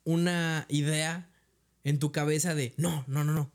[0.03, 1.29] una idea
[1.83, 3.51] en tu cabeza de no, no, no, no,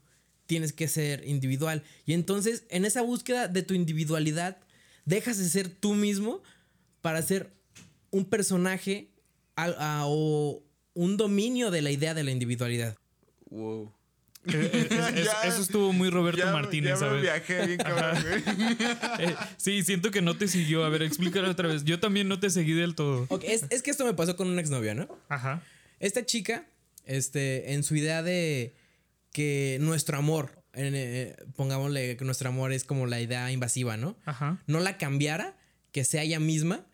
[0.47, 1.85] tienes que ser individual?
[2.07, 4.59] Y entonces en esa búsqueda de tu individualidad
[5.05, 6.43] dejas de ser tú mismo
[7.01, 7.53] para ser
[8.11, 9.09] un personaje
[9.57, 10.63] a- o
[10.95, 12.97] un dominio de la idea de la individualidad.
[13.51, 13.93] Wow.
[14.47, 17.23] Eh, eh, es- es- Ya- eso estuvo muy Roberto Ya- Martínez, ya me ¿sabes?
[17.23, 18.43] viajé bien cabrón, güey.
[19.31, 20.85] Eh, sí, siento que no te siguió.
[20.85, 21.85] A ver, explícalo otra vez.
[21.85, 23.27] Yo también no te seguí del todo.
[23.31, 25.09] Ok, es, es que esto me pasó con una exnovia, ¿no?
[25.29, 25.63] Ajá.
[26.01, 26.67] Esta chica,
[27.07, 28.75] este, en su idea de
[29.33, 34.17] que nuestro amor, en, eh, pongámosle que nuestro amor es como la idea invasiva, ¿no?
[34.25, 34.63] Ajá.
[34.67, 35.57] No la cambiara,
[35.93, 36.87] que sea ella misma,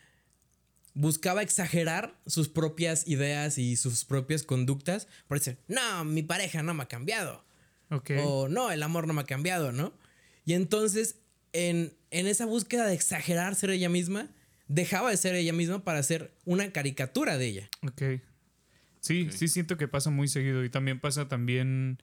[0.95, 6.75] buscaba exagerar sus propias ideas y sus propias conductas por decir, no, mi pareja no
[6.75, 7.45] me ha cambiado.
[7.91, 8.11] Ok.
[8.25, 9.93] O no, el amor no me ha cambiado, ¿no?
[10.45, 11.17] Y entonces,
[11.53, 14.31] en, en esa búsqueda de exagerar ser ella misma,
[14.69, 17.71] dejaba de ser ella misma para ser una caricatura de ella.
[17.87, 18.03] Ok.
[19.01, 20.65] Sí, sí siento que pasa muy seguido.
[20.65, 22.03] Y también pasa también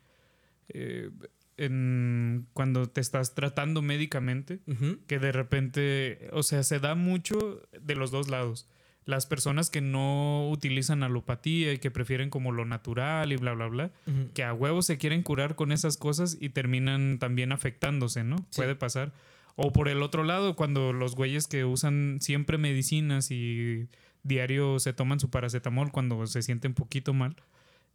[0.69, 1.09] eh,
[1.57, 4.59] en cuando te estás tratando médicamente.
[5.07, 8.67] Que de repente, o sea, se da mucho de los dos lados.
[9.05, 13.67] Las personas que no utilizan alopatía y que prefieren como lo natural y bla, bla,
[13.67, 13.91] bla,
[14.33, 18.37] que a huevo se quieren curar con esas cosas y terminan también afectándose, ¿no?
[18.49, 18.57] Sí.
[18.57, 19.13] Puede pasar.
[19.55, 23.87] O por el otro lado, cuando los güeyes que usan siempre medicinas y
[24.23, 27.37] diario se toman su paracetamol cuando se sienten poquito mal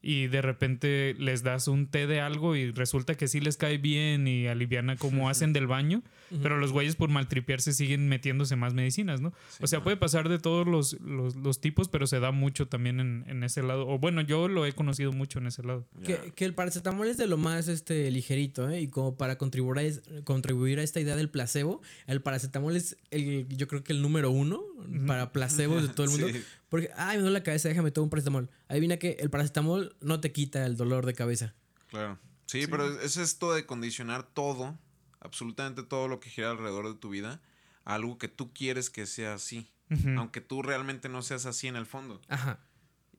[0.03, 3.79] y de repente les das un té de algo y resulta que sí les cae
[3.79, 6.03] bien y aliviana como hacen del baño,
[6.43, 9.33] pero los güeyes por maltripearse siguen metiéndose más medicinas, ¿no?
[9.61, 13.01] o sea, puede pasar de todos los, los, los tipos, pero se da mucho también
[13.01, 13.87] en, en ese lado.
[13.87, 15.87] O bueno, yo lo he conocido mucho en ese lado.
[16.05, 18.81] Que, que el paracetamol es de lo más este, ligerito, ¿eh?
[18.81, 23.47] Y como para contribuir a, contribuir a esta idea del placebo, el paracetamol es el,
[23.49, 24.63] yo creo que el número uno
[25.07, 26.29] para placebos de todo el mundo.
[26.29, 26.43] Sí.
[26.73, 28.51] Porque, ay, me duele la cabeza, déjame tomar un paracetamol.
[28.67, 31.55] Adivina que el paracetamol no te quita el dolor de cabeza.
[31.91, 32.19] Claro.
[32.47, 34.79] Sí, pero es esto de condicionar todo,
[35.21, 37.43] absolutamente todo lo que gira alrededor de tu vida,
[37.85, 39.71] a algo que tú quieres que sea así.
[40.17, 42.23] Aunque tú realmente no seas así en el fondo.
[42.29, 42.59] Ajá.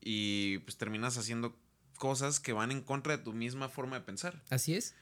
[0.02, 1.56] Y pues terminas haciendo
[2.00, 4.42] cosas que van en contra de tu misma forma de pensar.
[4.50, 4.96] ¿Así es?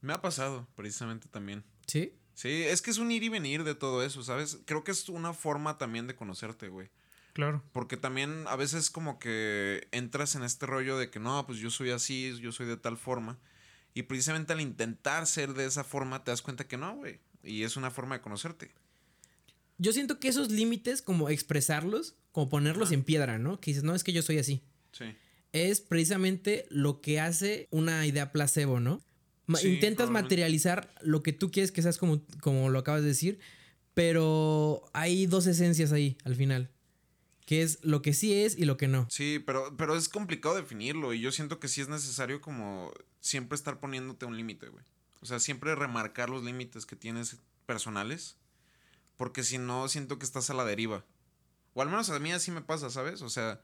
[0.00, 1.62] Me ha pasado, precisamente también.
[1.86, 2.18] ¿Sí?
[2.34, 4.58] Sí, es que es un ir y venir de todo eso, ¿sabes?
[4.64, 6.90] Creo que es una forma también de conocerte, güey.
[7.32, 7.62] Claro.
[7.72, 11.70] Porque también a veces como que entras en este rollo de que no, pues yo
[11.70, 13.38] soy así, yo soy de tal forma.
[13.94, 17.20] Y precisamente al intentar ser de esa forma te das cuenta que no, güey.
[17.42, 18.72] Y es una forma de conocerte.
[19.78, 23.60] Yo siento que esos límites, como expresarlos, como ponerlos en piedra, ¿no?
[23.60, 24.62] Que dices, no, es que yo soy así.
[24.92, 25.06] Sí.
[25.52, 29.02] Es precisamente lo que hace una idea placebo, ¿no?
[29.46, 33.08] Ma- Sí, Intentas materializar lo que tú quieres que seas como, como lo acabas de
[33.08, 33.38] decir,
[33.94, 36.70] pero hay dos esencias ahí al final,
[37.46, 39.06] que es lo que sí es y lo que no.
[39.10, 43.56] Sí, pero, pero es complicado definirlo y yo siento que sí es necesario como siempre
[43.56, 44.84] estar poniéndote un límite, güey.
[45.20, 48.36] O sea, siempre remarcar los límites que tienes personales,
[49.16, 51.04] porque si no, siento que estás a la deriva.
[51.74, 53.22] O al menos a mí así me pasa, ¿sabes?
[53.22, 53.60] O sea,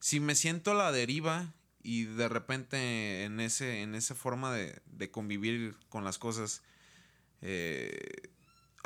[0.00, 4.80] si me siento a la deriva y de repente en, ese, en esa forma de,
[4.86, 6.62] de convivir con las cosas,
[7.42, 8.05] eh,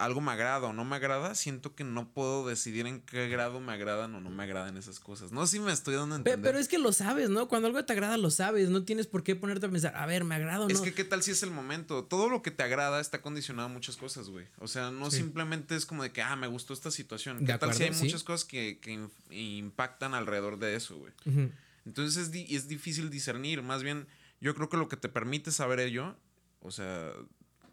[0.00, 3.60] algo me agrada o no me agrada, siento que no puedo decidir en qué grado
[3.60, 5.30] me agradan o no me agradan esas cosas.
[5.30, 6.40] No sé si me estoy dando a entender.
[6.42, 7.48] pero es que lo sabes, ¿no?
[7.48, 8.70] Cuando algo te agrada, lo sabes.
[8.70, 10.74] No tienes por qué ponerte a pensar, a ver, ¿me agrada o no?
[10.74, 12.04] Es que qué tal si es el momento.
[12.04, 14.46] Todo lo que te agrada está condicionado a muchas cosas, güey.
[14.58, 15.18] O sea, no Sí.
[15.18, 17.38] simplemente es como de que, ah, me gustó esta situación.
[17.44, 18.04] De ¿Qué tal si hay acuerdo, sí.
[18.06, 21.12] muchas cosas que, que impactan alrededor de eso, güey?
[21.26, 21.50] Ujú.
[21.86, 23.62] Entonces es, di- es difícil discernir.
[23.62, 24.06] Más bien,
[24.40, 26.16] yo creo que lo que te permite saber ello,
[26.60, 27.12] o sea,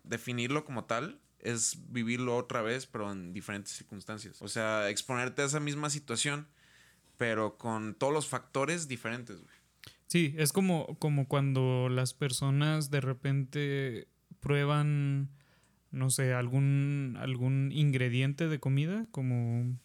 [0.04, 4.42] definirlo como tal, es vivirlo otra vez, pero en diferentes circunstancias.
[4.42, 6.48] O sea, exponerte a esa misma situación,
[7.18, 9.56] pero con todos los factores diferentes, güey.
[10.08, 14.08] Sí, es como, como cuando las personas de repente
[14.40, 15.30] prueban,
[15.92, 19.78] no sé, algún, algún ingrediente de comida, como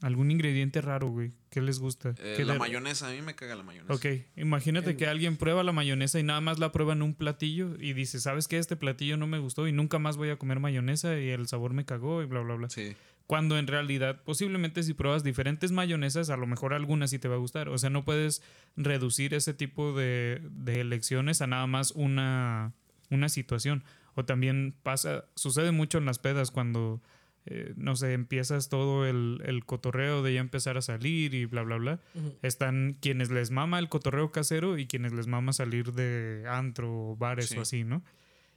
[0.00, 1.32] algún ingrediente raro, güey.
[1.52, 2.14] ¿Qué les gusta?
[2.18, 3.92] Eh, ¿Qué la de- mayonesa, a mí me caga la mayonesa.
[3.92, 7.14] Ok, imagínate El- que alguien prueba la mayonesa y nada más la prueba en un
[7.14, 8.56] platillo y dice, ¿sabes qué?
[8.58, 11.74] Este platillo no me gustó y nunca más voy a comer mayonesa y el sabor
[11.74, 12.70] me cagó y bla, bla, bla.
[12.70, 12.96] Sí.
[13.26, 17.34] Cuando en realidad, posiblemente si pruebas diferentes mayonesas, a lo mejor alguna sí te va
[17.36, 17.68] a gustar.
[17.68, 18.42] O sea, no puedes
[18.76, 22.72] reducir ese tipo de, de elecciones a nada más una,
[23.10, 23.84] una situación.
[24.14, 27.00] O también pasa, sucede mucho en las pedas cuando,
[27.46, 31.62] eh, no sé, empiezas todo el, el cotorreo de ya empezar a salir y bla,
[31.62, 32.00] bla, bla.
[32.42, 37.46] Están quienes les mama el cotorreo casero y quienes les mama salir de antro, bares
[37.48, 37.58] Sí.
[37.58, 38.02] o así, ¿no?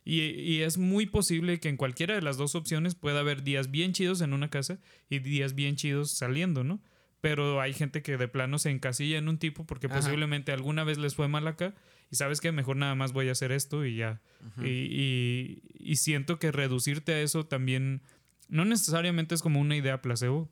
[0.07, 3.71] Y, y es muy posible que en cualquiera de las dos opciones pueda haber días
[3.71, 4.77] bien chidos en una casa
[5.09, 6.79] y días bien chidos saliendo, ¿no?
[7.21, 9.95] Pero hay gente que de plano se encasilla en un tipo porque Ajá.
[9.95, 11.73] posiblemente alguna vez les fue mal acá
[12.11, 14.21] y sabes que mejor nada más voy a hacer esto y ya.
[14.61, 18.03] y, y- y siento que reducirte a eso también
[18.47, 20.49] no necesariamente es como una idea placebo,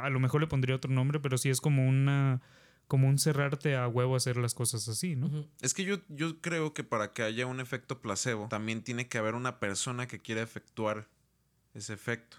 [0.00, 2.42] a lo mejor le pondría otro nombre, pero sí es como una
[2.88, 5.48] como un cerrarte a huevo a hacer las cosas así, ¿no?
[5.60, 9.18] Es que yo, yo creo que para que haya un efecto placebo, también tiene que
[9.18, 11.08] haber una persona que quiera efectuar
[11.74, 12.36] ese efecto.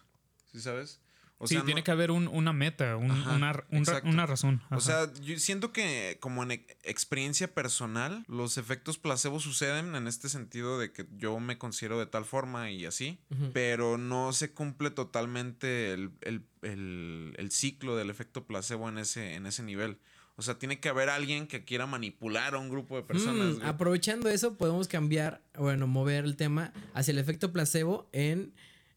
[0.52, 1.02] ¿Sí sabes?
[1.40, 3.66] O sí, sea, tiene no- que haber un- una meta, un- Ajá, una, un ra-
[3.70, 4.10] exacto.
[4.10, 4.60] una razón.
[4.72, 10.08] O sea, yo siento que como en ex- experiencia personal, los efectos placebo suceden en
[10.08, 13.20] este sentido de que yo me considero de tal forma y así,
[13.54, 19.36] pero no se cumple totalmente el, el- el- el ciclo del efecto placebo en ese,
[19.36, 20.00] en ese nivel.
[20.38, 23.58] O sea, tiene que haber alguien que quiera manipular a un grupo de personas.
[23.58, 28.54] Mm, aprovechando eso, podemos cambiar, bueno, mover el tema hacia el efecto placebo en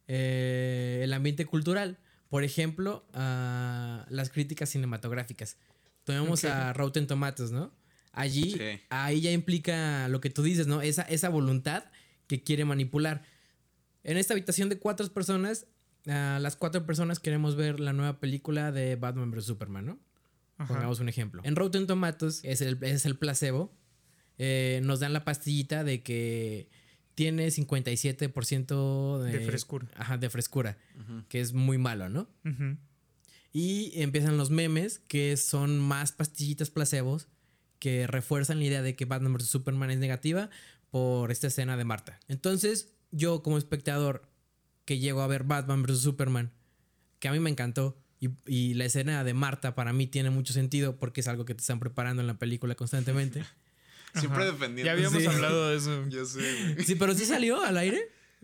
[0.08, 1.98] eh, el ambiente cultural.
[2.30, 5.58] Por ejemplo, las críticas cinematográficas.
[6.04, 6.50] Tomemos Ok.
[6.50, 7.72] a Rotten Tomatoes, ¿no?
[8.12, 8.80] Allí, Sí.
[8.88, 10.80] ahí ya implica lo que tú dices, ¿no?
[10.80, 11.84] Esa, esa voluntad
[12.26, 13.22] que quiere manipular.
[14.02, 15.66] En esta habitación de cuatro personas,
[16.06, 19.44] a las cuatro personas queremos ver la nueva película de Batman vs.
[19.44, 19.98] Superman, ¿no?
[20.56, 20.72] Ajá.
[20.74, 21.42] Pongamos un ejemplo.
[21.44, 23.76] En Rotten Tomatoes es el, es el placebo.
[24.42, 26.70] eh, nos dan la pastillita de que
[27.20, 29.86] tiene 57% de, De frescura.
[29.94, 30.78] Ajá, de frescura,
[31.28, 32.30] que es muy malo, ¿no?
[33.52, 37.28] Y empiezan los memes, que son más pastillitas placebos,
[37.78, 39.48] que refuerzan la idea de que Batman vs.
[39.48, 40.48] Superman es negativa
[40.88, 42.18] por esta escena de Marta.
[42.26, 44.22] Entonces, yo como espectador
[44.86, 46.00] que llego a ver Batman vs.
[46.00, 46.52] Superman,
[47.18, 50.54] que a mí me encantó, y, y la escena de Marta para mí tiene mucho
[50.54, 53.44] sentido porque es algo que te están preparando en la película constantemente.
[54.14, 54.52] Siempre Ajá.
[54.52, 54.84] defendiendo.
[54.86, 55.26] Ya habíamos Sí.
[55.28, 56.08] hablado de eso.
[56.08, 56.84] Yo sé, güey.
[56.86, 58.00] Sí, pero sí salió al aire.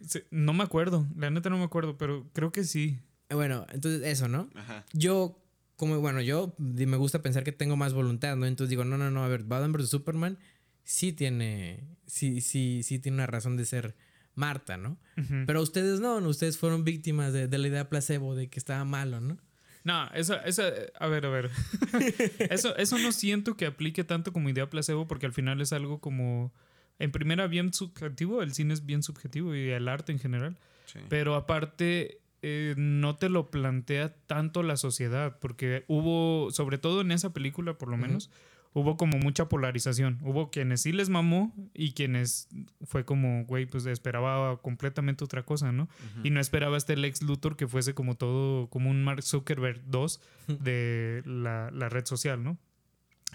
[0.06, 2.98] Sí, no me acuerdo, la neta no me acuerdo, pero creo que sí.
[3.30, 4.50] Eh, Bueno, entonces eso, ¿no?
[4.54, 4.84] Ajá.
[4.92, 5.42] yo,
[5.76, 8.46] como, bueno, yo me gusta pensar que tengo más voluntad, ¿no?
[8.46, 9.88] Entonces digo, no, no, no, a ver, Batman vs.
[9.88, 10.38] Superman
[10.84, 13.96] sí tiene, sí, sí, sí tiene una razón de ser
[14.34, 14.98] Marta, ¿no?
[15.46, 16.28] Pero ustedes no, ¿no?
[16.28, 19.38] ustedes fueron víctimas de, de la idea placebo de que estaba malo, ¿no?
[19.86, 20.64] No, esa, esa,
[20.98, 21.48] a ver, a ver.
[22.50, 26.00] eso, eso no siento que aplique tanto como idea placebo porque al final es algo
[26.00, 26.52] como,
[26.98, 30.56] en primera, bien subjetivo, el cine es bien subjetivo y el arte en general.
[30.86, 30.98] Sí.
[31.08, 37.12] Pero aparte, eh, no te lo plantea tanto la sociedad, porque hubo, sobre todo en
[37.12, 38.28] esa película por lo menos,
[38.76, 40.18] hubo como mucha polarización.
[40.20, 42.46] Hubo quienes sí les mamó y quienes
[42.84, 45.88] fue como, güey, pues esperaba completamente otra cosa, ¿no?
[46.22, 50.20] Y no esperaba este Lex Luthor que fuese como todo, como un Mark Zuckerberg 2
[50.60, 52.58] de la, la red social, ¿no?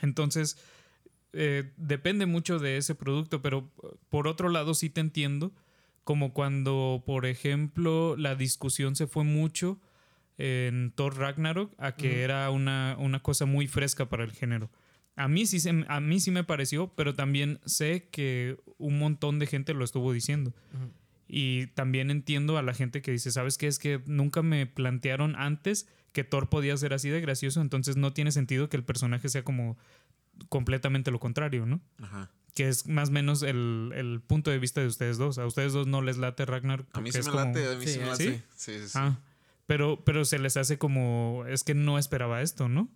[0.04, 0.60] Entonces,
[1.34, 3.68] eh, depende mucho de ese producto, pero
[4.10, 5.52] por otro lado sí te entiendo,
[6.04, 9.80] como cuando, por ejemplo, la discusión se fue mucho
[10.38, 14.70] en Thor Ragnarok a que era una, una cosa muy fresca para el género.
[15.16, 19.40] A mí, sí, se- a mí sí me pareció, pero también sé que un montón
[19.40, 20.54] de gente lo estuvo diciendo.
[21.28, 23.68] Y también entiendo a la gente que dice, ¿sabes qué?
[23.68, 28.12] Es que nunca me plantearon antes que Thor podía ser así de gracioso, entonces no
[28.14, 29.78] tiene sentido que el personaje sea como
[30.50, 31.80] completamente lo contrario, ¿no?
[32.02, 32.30] Ajá.
[32.54, 35.38] Que es más o menos el, el punto de vista de ustedes dos.
[35.38, 36.86] A ustedes dos no les late Ragnar.
[36.94, 38.24] A mí sí es me como- late, a mí sí, Sí, me ¿ah, late.
[38.24, 38.42] sí?
[38.56, 38.92] Sí, sí, sí.
[38.96, 39.20] Ah,
[39.68, 42.90] pero, pero se les hace como, es que no esperaba esto, ¿no?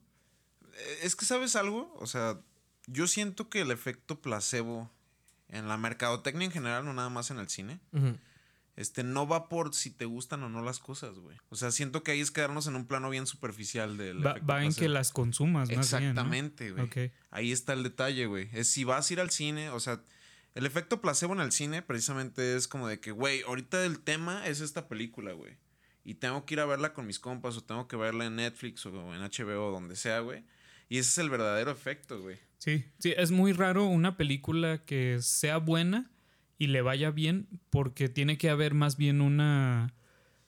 [0.76, 1.94] Eh, Es que, ¿sabes algo?
[2.00, 2.40] O sea,
[2.88, 4.92] yo siento que el efecto placebo
[5.50, 7.80] en la mercadotecnia en general, no nada más en el cine,
[8.76, 11.38] este, no va por si te gustan o no las cosas, güey.
[11.50, 14.48] O sea, siento que ahí es quedarnos en un plano bien superficial del Va, efecto
[14.48, 15.78] va en que las consumas, más.
[15.78, 17.12] Exactamente, güey.
[17.32, 18.50] Ahí está el detalle, güey.
[18.54, 20.02] Es si vas a ir al cine, o sea,
[20.56, 24.46] el efecto placebo en el cine precisamente es como de que, güey, ahorita el tema
[24.48, 25.58] es esta película, güey.
[26.04, 28.86] Y tengo que ir a verla con mis compas o tengo que verla en Netflix
[28.86, 30.44] o en HBO o donde sea, güey.
[30.90, 32.38] Y ese es el verdadero efecto, güey.
[32.58, 36.12] Sí, sí, es muy raro una película que sea buena
[36.58, 39.94] y le vaya bien porque tiene que haber más bien una,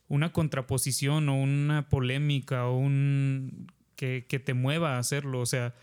[0.07, 5.41] una contraposición o una polémica o un que, que te mueva a hacerlo.
[5.41, 5.75] O sea,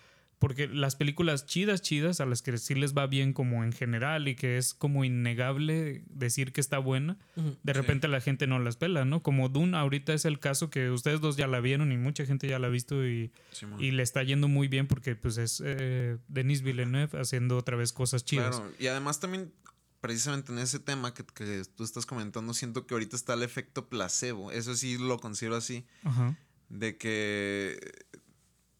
[0.46, 4.28] porque las películas chidas, chidas, a las que sí les va bien como en general
[4.28, 7.72] y que es como innegable decir que está buena, de Sí.
[7.72, 9.22] repente la gente no las pela, ¿no?
[9.22, 12.46] Como Dune ahorita es el caso que ustedes dos ya la vieron y mucha gente
[12.46, 13.30] ya la ha visto y
[13.78, 17.92] y le está yendo muy bien porque pues es eh, Denis Villeneuve haciendo otra vez
[17.92, 18.56] cosas chidas.
[18.56, 19.52] Claro, y además también,
[20.00, 23.88] precisamente en ese tema que, que tú estás comentando, siento que ahorita está el efecto
[23.88, 24.52] placebo.
[24.52, 25.86] Eso sí lo considero así.
[26.02, 26.36] Ajá.
[26.68, 27.78] De que.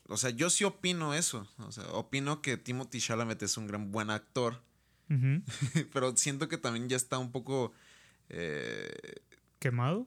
[0.08, 1.48] O sea, yo sí opino eso.
[1.58, 4.60] O sea, opino que Timothy Chalamet es un gran buen actor.
[5.92, 7.72] Pero siento que también ya está un poco
[8.28, 8.90] eh,
[9.58, 10.06] ¿Quemado?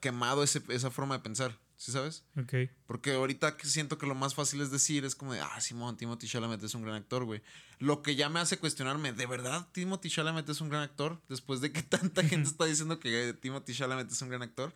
[0.00, 1.58] quemado ese- esa forma de pensar.
[1.78, 2.24] ¿Sí sabes?
[2.40, 2.54] Ok.
[2.86, 5.98] Porque ahorita que siento que lo más fácil es decir es como de, ah, Simón,
[5.98, 7.42] Timothy Chalamet es un gran actor, güey.
[7.78, 11.20] Lo que ya me hace cuestionarme, ¿de verdad Timothy Chalamet es un gran actor?
[11.28, 14.74] Después de que tanta gente está diciendo que Timothy Chalamet es un gran actor.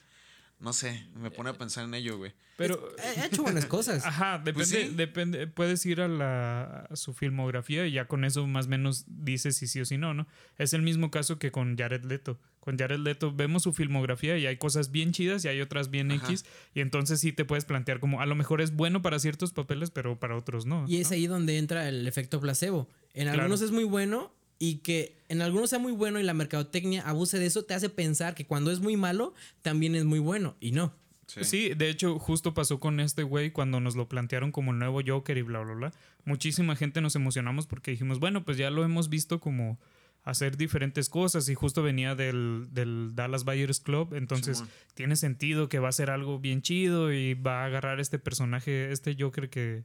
[0.60, 2.32] No sé, me pone a pensar en ello, güey.
[2.58, 2.78] Pero
[3.16, 4.04] Ha ha hecho buenas cosas.
[4.04, 4.92] ajá, depende, Pues sí.
[4.94, 9.04] depende, puedes ir a la a su filmografía y ya con eso más o menos
[9.08, 10.26] dices si sí o si no, ¿no?
[10.58, 12.38] Es el mismo caso que con Jared Leto.
[12.60, 16.12] Con Jared Leto vemos su filmografía y hay cosas bien chidas y hay otras bien
[16.12, 16.26] Ajá.
[16.26, 16.44] X
[16.74, 19.90] y entonces sí te puedes plantear como a lo mejor es bueno para ciertos papeles
[19.90, 20.84] pero para otros no.
[20.86, 21.14] Y es ¿no?
[21.14, 22.86] ahí donde entra el efecto placebo.
[23.14, 23.40] En Claro.
[23.40, 24.30] algunos es muy bueno
[24.62, 27.88] y que en algunos sea muy bueno y la mercadotecnia abuse de eso, te hace
[27.88, 30.54] pensar que cuando es muy malo, también es muy bueno.
[30.60, 30.94] Y no.
[31.26, 31.44] Sí.
[31.44, 35.00] Sí, de hecho, justo pasó con este güey cuando nos lo plantearon como el nuevo
[35.04, 35.92] Joker y bla, bla, bla.
[36.24, 39.78] Muchísima gente nos emocionamos porque dijimos, bueno, pues ya lo hemos visto como
[40.24, 45.78] hacer diferentes cosas y justo venía del, del Dallas Buyers Club, entonces tiene sentido que
[45.78, 49.84] va a ser algo bien chido y va a agarrar este personaje, este Joker que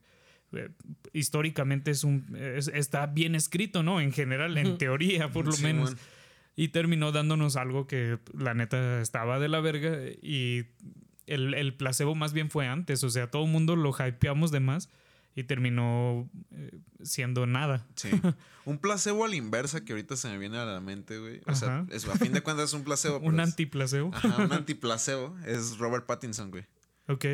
[0.56, 0.70] eh,
[1.14, 4.00] históricamente es un es- está bien escrito, ¿no?
[4.02, 5.96] En general, en teoría, por lo menos.
[6.58, 10.66] Y terminó dándonos algo que la neta estaba de la verga y
[11.28, 13.04] el, el placebo más bien fue antes.
[13.04, 14.90] O sea, todo el mundo lo hypeamos de más
[15.36, 16.72] y terminó eh,
[17.04, 17.86] siendo nada.
[17.96, 18.10] Sí.
[18.64, 21.42] Un placebo a la inversa que ahorita se me viene a la mente, güey.
[21.46, 21.88] O sea, Ajá.
[21.92, 23.18] es, a fin de cuentas es un placebo.
[23.20, 24.12] Un pero es- antiplacebo.
[24.14, 25.36] Ajá, un antiplacebo.
[25.46, 26.64] Es Robert Pattinson, güey.
[27.10, 27.26] Ok.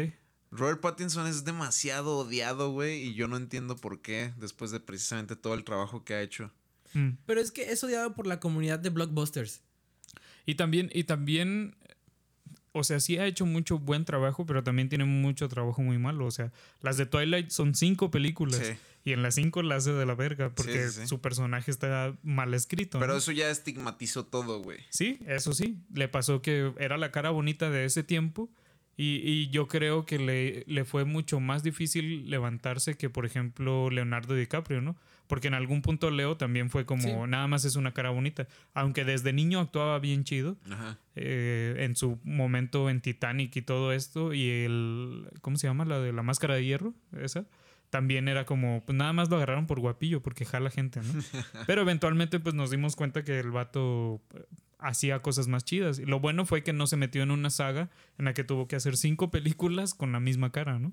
[0.52, 5.36] Robert Pattinson es demasiado odiado, güey, y yo no entiendo por qué, después de precisamente
[5.38, 6.52] todo el trabajo que ha hecho.
[6.94, 7.12] Mm.
[7.26, 9.62] Pero es que es odiado por la comunidad de blockbusters.
[10.46, 11.76] Y también, y también,
[12.74, 16.26] o sea, sí ha hecho mucho buen trabajo, pero también tiene mucho trabajo muy malo.
[16.26, 18.62] O sea, las de Twilight son cinco películas.
[18.62, 18.74] Sí.
[19.04, 21.08] Y en las cinco las hace de la verga porque sí, sí.
[21.08, 23.00] su personaje está mal escrito.
[23.00, 23.18] Pero ¿no?
[23.18, 24.78] eso ya estigmatizó todo, güey.
[24.90, 25.80] Sí, eso sí.
[25.94, 28.50] Le pasó que era la cara bonita de ese tiempo.
[29.02, 33.90] Y, y yo creo que le, le fue mucho más difícil levantarse que, por ejemplo,
[33.90, 34.96] Leonardo DiCaprio, ¿no?
[35.28, 37.14] Porque en algún punto Leo también fue como, Sí.
[37.30, 38.48] nada más es una cara bonita.
[38.74, 40.98] Aunque desde niño actuaba bien chido, Ajá.
[41.16, 45.86] eh, en su momento en Titanic y todo esto, y el, ¿cómo se llama?
[45.86, 47.46] La de la máscara de hierro, esa.
[47.90, 51.14] También era como, pues nada más lo agarraron por guapillo, porque jala gente, ¿no?
[51.66, 54.22] Pero eventualmente pues nos dimos cuenta que el vato
[54.82, 56.00] hacía cosas más chidas.
[56.00, 58.68] Y lo bueno fue que no se metió en una saga en la que tuvo
[58.68, 60.92] que hacer cinco películas con la misma cara, ¿no?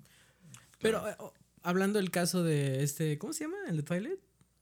[0.81, 3.57] Pero eh, oh, hablando del caso de este, ¿cómo se llama?
[3.69, 4.21] ¿El de Twilight?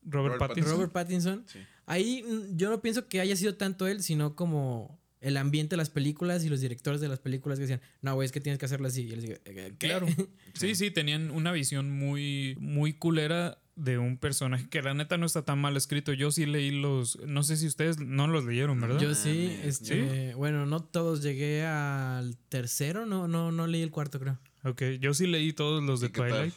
[0.08, 0.72] Robert, Robert Pattinson.
[0.72, 1.44] Robert Pattinson.
[1.46, 1.58] Sí.
[1.84, 5.78] Ahí mm, yo no pienso que haya sido tanto él, sino como el ambiente de
[5.78, 8.58] las películas y los directores de las películas que decían, no, güey, es que tienes
[8.60, 9.06] que hacerlo así.
[9.06, 9.88] Y él dice, "Eh, ¿qué?".
[9.88, 10.06] Claro.
[10.54, 15.26] Sí, sí, tenían una visión muy, muy culera de un personaje que la neta no
[15.26, 16.12] está tan mal escrito.
[16.12, 17.18] Yo sí leí los.
[17.26, 18.98] No sé si ustedes no los leyeron, ¿verdad?
[18.98, 23.90] Yo sí, mames, este, bueno, no todos, llegué al tercero, no, no, no leí el
[23.90, 24.38] cuarto, creo.
[24.64, 26.08] Ok, yo sí leí todos los de.
[26.08, 26.54] Twilight.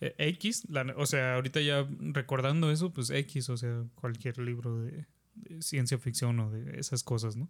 [0.00, 4.82] Eh, X, la- o sea, ahorita ya recordando eso, pues X, o sea, cualquier libro
[4.82, 7.48] de, de ciencia ficción o de esas cosas, ¿no?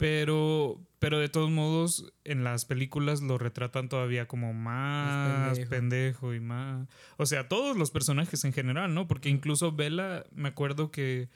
[0.00, 5.70] Pero, pero de todos modos, en las películas lo retratan todavía como más pendejo.
[5.70, 6.34] pendejo.
[6.34, 6.88] y más.
[7.18, 9.06] O sea, todos los personajes en general, ¿no?
[9.06, 11.28] Porque incluso Bella, me acuerdo que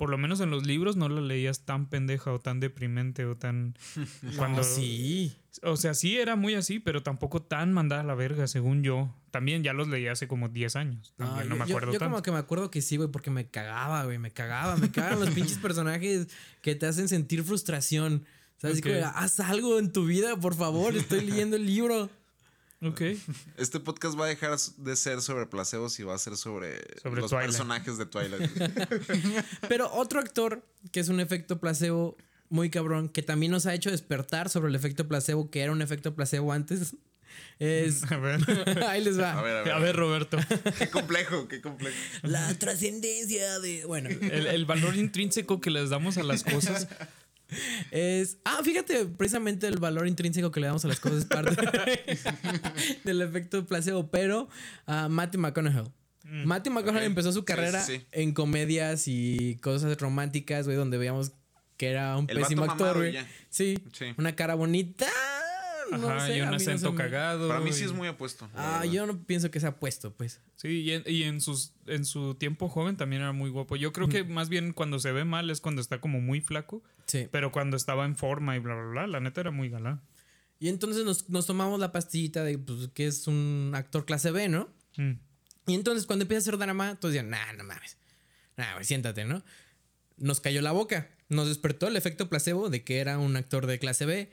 [0.00, 3.36] por lo menos en los libros no la leías tan pendeja o tan deprimente o
[3.36, 3.76] tan.
[4.38, 5.36] Cuando, No, sí.
[5.62, 9.14] o sea, sí era muy así, pero tampoco tan mandada a la verga, según yo.
[9.30, 11.12] También ya los leí hace como 10 años.
[11.18, 12.10] No, También no, Ah, yo, me yo- acuerdo yo tanto.
[12.12, 15.20] como que me acuerdo que sí, güey, porque me cagaba, güey, me cagaba, me cagaban
[15.20, 16.28] los pinches personajes
[16.62, 18.24] que te hacen sentir frustración.
[18.56, 18.86] O sea, así Ok.
[18.86, 22.08] como, haz algo en tu vida, por favor, estoy leyendo el libro.
[22.82, 23.02] Ok.
[23.58, 27.20] Este podcast va a dejar de ser sobre placebos y va a ser sobre, Sobre
[27.20, 27.50] los Twilight.
[27.50, 28.50] personajes de Twilight.
[29.68, 32.16] Pero otro actor que es un efecto placebo
[32.48, 35.82] muy cabrón, que también nos ha hecho despertar sobre el efecto placebo, que era un
[35.82, 36.96] efecto placebo antes,
[37.58, 38.02] es...
[38.10, 38.40] A ver.
[38.88, 39.38] Ahí les va.
[39.38, 39.72] A ver, a ver.
[39.72, 40.38] A ver, Roberto.
[40.78, 41.96] Qué complejo, qué complejo.
[42.22, 43.84] La trascendencia de...
[43.84, 46.88] Bueno, El, el valor intrínseco que les damos a las cosas.
[47.90, 48.38] Es...
[48.44, 51.56] Ah, fíjate, precisamente el valor intrínseco que le damos a las cosas es parte
[53.04, 54.48] del efecto placebo, pero
[54.86, 55.92] a Matthew McConaughey.
[56.24, 58.06] Matthew McConaughey empezó su carrera sí, sí.
[58.12, 61.32] en comedias y cosas románticas, güey, donde veíamos
[61.76, 63.16] que era un El pésimo actor, güey.
[63.48, 64.06] Sí, Sí.
[64.16, 65.08] una cara bonita.
[65.98, 67.48] No Ajá, sé, y un mí no acento me- cagado.
[67.48, 68.48] Para mí sí es muy apuesto.
[68.54, 70.40] Ah, yo no pienso que sea puesto, pues.
[70.56, 73.76] Sí, y en, y en sus, en su tiempo joven también era muy guapo.
[73.76, 76.82] Yo creo que más bien cuando se ve mal es cuando está como muy flaco.
[77.06, 77.28] Sí.
[77.30, 80.00] Pero cuando estaba en forma y bla, bla, bla, la neta era muy galán.
[80.58, 84.48] Y entonces nos, nos tomamos la pastillita de pues, que es un actor clase B,
[84.48, 84.68] ¿no?
[84.96, 85.12] Mm.
[85.66, 87.96] Y entonces cuando empieza a hacer drama, todos decían, nah, no mames.
[88.56, 89.42] Nah, güey, siéntate, ¿no?
[90.18, 91.08] Nos cayó la boca.
[91.30, 94.30] Nos despertó el efecto placebo de que era un actor de clase B.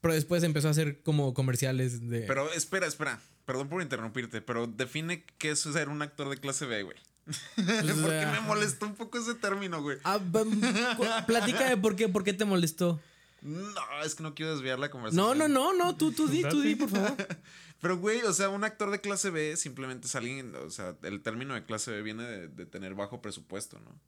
[0.00, 2.22] Pero después empezó a hacer como comerciales de...
[2.22, 3.20] Pero espera, espera.
[3.44, 6.96] Perdón por interrumpirte, pero define qué es ser un actor de clase B, güey.
[7.56, 9.98] Porque sea- me molestó un poco ese término, güey.
[10.04, 10.48] Ah, bam,
[10.96, 13.00] cu- platícame por qué, por qué te molestó.
[13.42, 13.72] No,
[14.04, 15.38] es que no quiero desviar la conversación.
[15.38, 17.16] No, no, no, no, tú, tú di, tú di, por favor.
[17.80, 21.22] Pero, güey, o sea, un actor de clase B simplemente es alguien, o sea, el
[21.22, 23.98] término de clase B viene de, de tener bajo presupuesto, ¿no?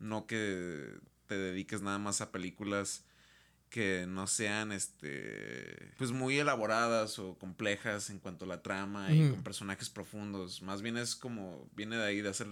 [0.00, 0.88] No que
[1.28, 3.04] te dediques nada más a películas
[3.70, 9.30] que no sean, este, pues muy elaboradas o complejas en cuanto a la trama y
[9.30, 10.60] con personajes profundos.
[10.60, 12.48] Más bien es como, viene de ahí de hacer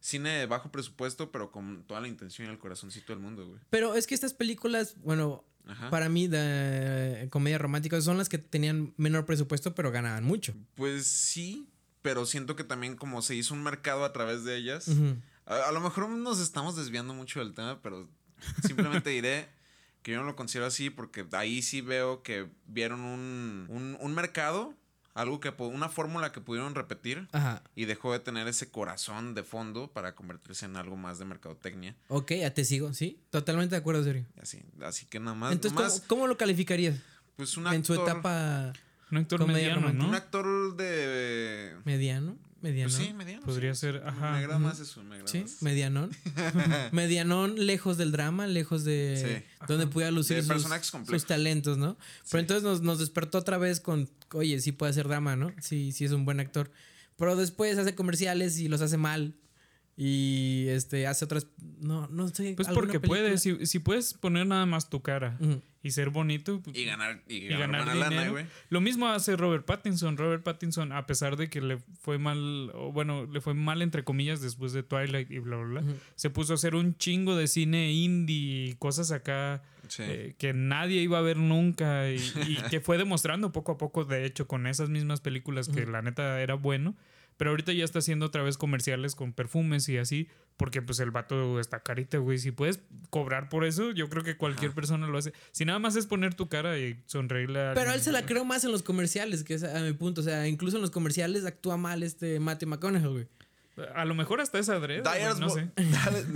[0.00, 3.58] cine de bajo presupuesto, pero con toda la intención y el corazoncito del mundo, güey.
[3.70, 5.88] Pero es que estas películas, bueno, Ajá.
[5.88, 10.54] para mí de comedia romántica son las que tenían menor presupuesto, pero ganaban mucho.
[10.74, 11.68] Pues sí,
[12.02, 14.90] pero siento que también como se hizo un mercado a través de ellas,
[15.46, 18.10] a, a lo mejor nos estamos desviando mucho del tema, pero
[18.62, 19.48] simplemente diré
[20.02, 24.14] que yo no lo considero así porque ahí sí veo que vieron un, un, un
[24.14, 24.74] mercado,
[25.14, 27.62] algo que, una fórmula que pudieron repetir Ajá.
[27.74, 31.96] y dejó de tener ese corazón de fondo para convertirse en algo más de mercadotecnia.
[32.08, 33.20] Ok, ya te sigo, sí.
[33.30, 34.24] Totalmente de acuerdo, serio.
[34.36, 36.96] Y así, así que nada más, Entonces, nomás, ¿cómo, cómo lo calificarías?
[37.36, 38.72] pues un En su etapa
[39.10, 40.04] Un actor mediano, romántica.
[40.04, 40.16] Un ¿no?
[40.16, 41.74] actor de...
[41.84, 42.90] mediano, mediano.
[42.94, 43.42] Pues sí, mediano.
[43.46, 43.80] Podría sí.
[43.80, 44.32] ser, ajá.
[44.32, 44.66] Me agrada Ujú.
[44.66, 45.62] más eso, me agrada Sí, más.
[45.62, 46.10] medianón.
[46.92, 49.66] medianón lejos del drama, lejos de Sí.
[49.68, 51.96] donde pudiera lucir sus, talentos, ¿no?
[52.30, 55.52] Pero entonces nos, nos despertó otra vez con, oye, sí puede hacer drama, ¿no?
[55.60, 56.70] Sí, sí es un buen actor.
[57.16, 59.34] Pero después hace comerciales y los hace mal.
[59.96, 61.46] Y este hace otras.
[61.80, 62.54] No, no sé.
[62.56, 63.20] Pues porque película.
[63.20, 65.60] puedes, si, si puedes poner nada más tu cara Ujú.
[65.82, 68.32] Y ser bonito pues, Y ganar, y y ganar, ganar buena lana, dinero.
[68.32, 68.44] güey.
[68.68, 70.16] Lo mismo hace Robert Pattinson.
[70.16, 74.04] Robert Pattinson, a pesar de que le fue mal, o bueno, le fue mal entre
[74.04, 77.46] comillas después de Twilight y bla, bla, bla, se puso a hacer un chingo de
[77.48, 80.04] cine indie y cosas acá Sí.
[80.06, 82.16] eh, que nadie iba a ver nunca y,
[82.46, 86.00] y que fue demostrando poco a poco, de hecho, con esas mismas películas que la
[86.02, 86.94] neta era bueno.
[87.40, 90.28] Pero ahorita ya está haciendo otra vez comerciales con perfumes y así,
[90.58, 92.36] porque pues el vato está carita, güey.
[92.36, 95.32] Si puedes cobrar por eso, yo creo que cualquier persona lo hace.
[95.50, 98.44] Si nada más es poner tu cara y sonreírle a Pero él se la creo
[98.44, 100.20] más en los comerciales, que es a mi punto.
[100.20, 103.28] O sea, incluso en los comerciales actúa mal este Matthew McConaughey, güey.
[103.94, 105.02] A lo mejor hasta es adrede,
[105.38, 105.70] no sé.
[105.76, 106.26] Dallas,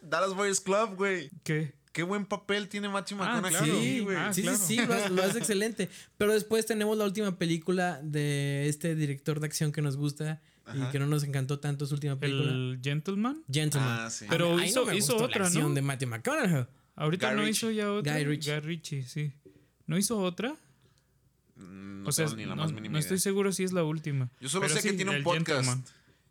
[0.00, 1.28] Dallas Boys Club, güey.
[1.42, 1.74] ¿Qué?
[1.96, 3.50] Qué buen papel tiene Matthew Ah, McConaughey.
[3.66, 3.80] claro.
[3.80, 4.16] Sí, güey.
[4.18, 4.58] Ah, sí, claro.
[4.58, 5.88] sí, sí, lo hace, lo hace excelente.
[6.18, 10.42] Pero después tenemos la última película de este director de acción que nos gusta
[10.74, 12.50] y que no nos encantó tanto su última película.
[12.52, 13.42] El Gentleman.
[13.50, 13.98] Gentleman.
[14.02, 14.26] Ah, sí.
[14.28, 15.74] Pero A mí- ahí hizo- me hizo otra, la acción ¿no?
[15.74, 16.66] de Matthew McConaughey.
[16.96, 17.50] Ahorita Guy no Ritchie.
[17.56, 18.14] hizo ya otra.
[18.14, 18.60] Guy Ritchie.
[18.60, 19.32] Ritchie, sí.
[19.86, 20.54] ¿No hizo otra?
[21.56, 23.84] Mm, No o sea, ni la no, más mínima no estoy seguro si es la
[23.84, 24.28] última.
[24.40, 25.46] Yo solo Pero sé que tiene un podcast.
[25.48, 25.84] Gentleman.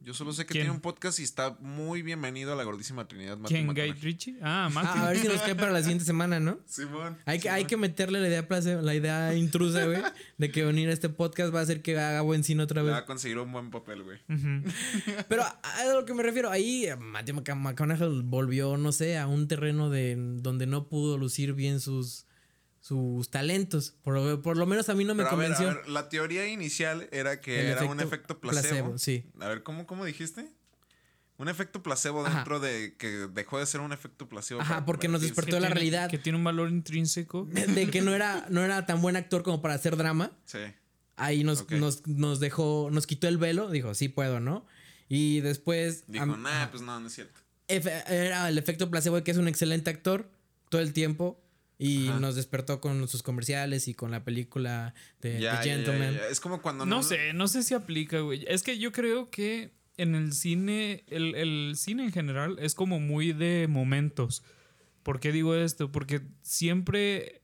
[0.06, 0.66] Yo solo sé que ¿Quién?
[0.66, 3.38] tiene un podcast y está muy bienvenido a la gordísima Trinidad.
[3.40, 3.94] Matthew ¿Quién?
[3.96, 4.00] ¿Guy.
[4.00, 4.38] Ritchie?
[4.40, 4.70] Ah.
[4.76, 6.60] Ah, a ver si nos cae para la siguiente semana, ¿no?
[6.68, 7.18] Simón.
[7.26, 7.68] Hay que, hay Simón.
[7.70, 10.04] que meterle la idea, la idea intrusa, güey,
[10.38, 12.94] de que venir a este podcast va a hacer que haga buen cine otra vez.
[12.94, 14.20] Va a conseguir un buen papel, güey.
[15.28, 19.18] Pero a, a lo que me refiero, ahí eh, Matthew Mc- McConaughey volvió, no sé,
[19.18, 22.28] a un terreno de donde no pudo lucir bien sus,
[22.88, 23.96] sus talentos.
[24.04, 25.72] Por, lo- por lo menos a mí no me Pero a ver, convenció.
[25.72, 28.68] a ver, la teoría inicial era que El era un efecto placebo.
[28.70, 29.26] placebo, sí.
[29.40, 30.52] A ver, ¿cómo, cómo dijiste?
[31.38, 32.36] Un efecto placebo Ajá.
[32.36, 34.62] dentro de que dejó de ser un efecto placebo.
[34.62, 36.10] Ajá, porque nos despertó Que la tiene- realidad.
[36.12, 37.46] Que tiene un valor intrínseco.
[37.46, 40.32] de que no era, no era tan buen actor como para hacer drama.
[40.46, 40.60] Sí.
[41.18, 44.66] Ahí nos, nos, nos dejó, nos quitó el velo, dijo, sí puedo, ¿no?
[45.10, 47.40] Y después Dijo, nah, pues no, no es cierto.
[47.68, 50.30] efe- era el efecto placebo de que es un excelente actor
[50.70, 51.42] todo el tiempo
[51.78, 52.20] y Ajá.
[52.20, 56.14] nos despertó con sus comerciales y con la película de, Ya, ya, Gentleman.
[56.16, 56.28] ya.
[56.30, 58.46] Es como cuando No sé, no sé si aplica, güey.
[58.48, 63.00] Es que yo creo que en el cine, el, el cine en general es como
[63.00, 64.44] muy de momentos.
[65.04, 65.92] ¿Por qué digo esto?
[65.92, 67.42] Porque siempre,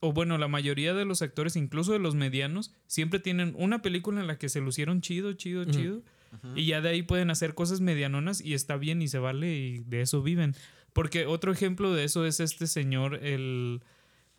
[0.00, 4.20] o bueno, la mayoría de los actores, incluso de los medianos, siempre tienen una película
[4.20, 6.02] en la que se lucieron chido, chido, chido.
[6.54, 9.78] Y ya de ahí pueden hacer cosas medianonas y está bien y se vale y
[9.80, 10.56] de eso viven.
[10.92, 13.80] Porque otro ejemplo de eso es este señor, el,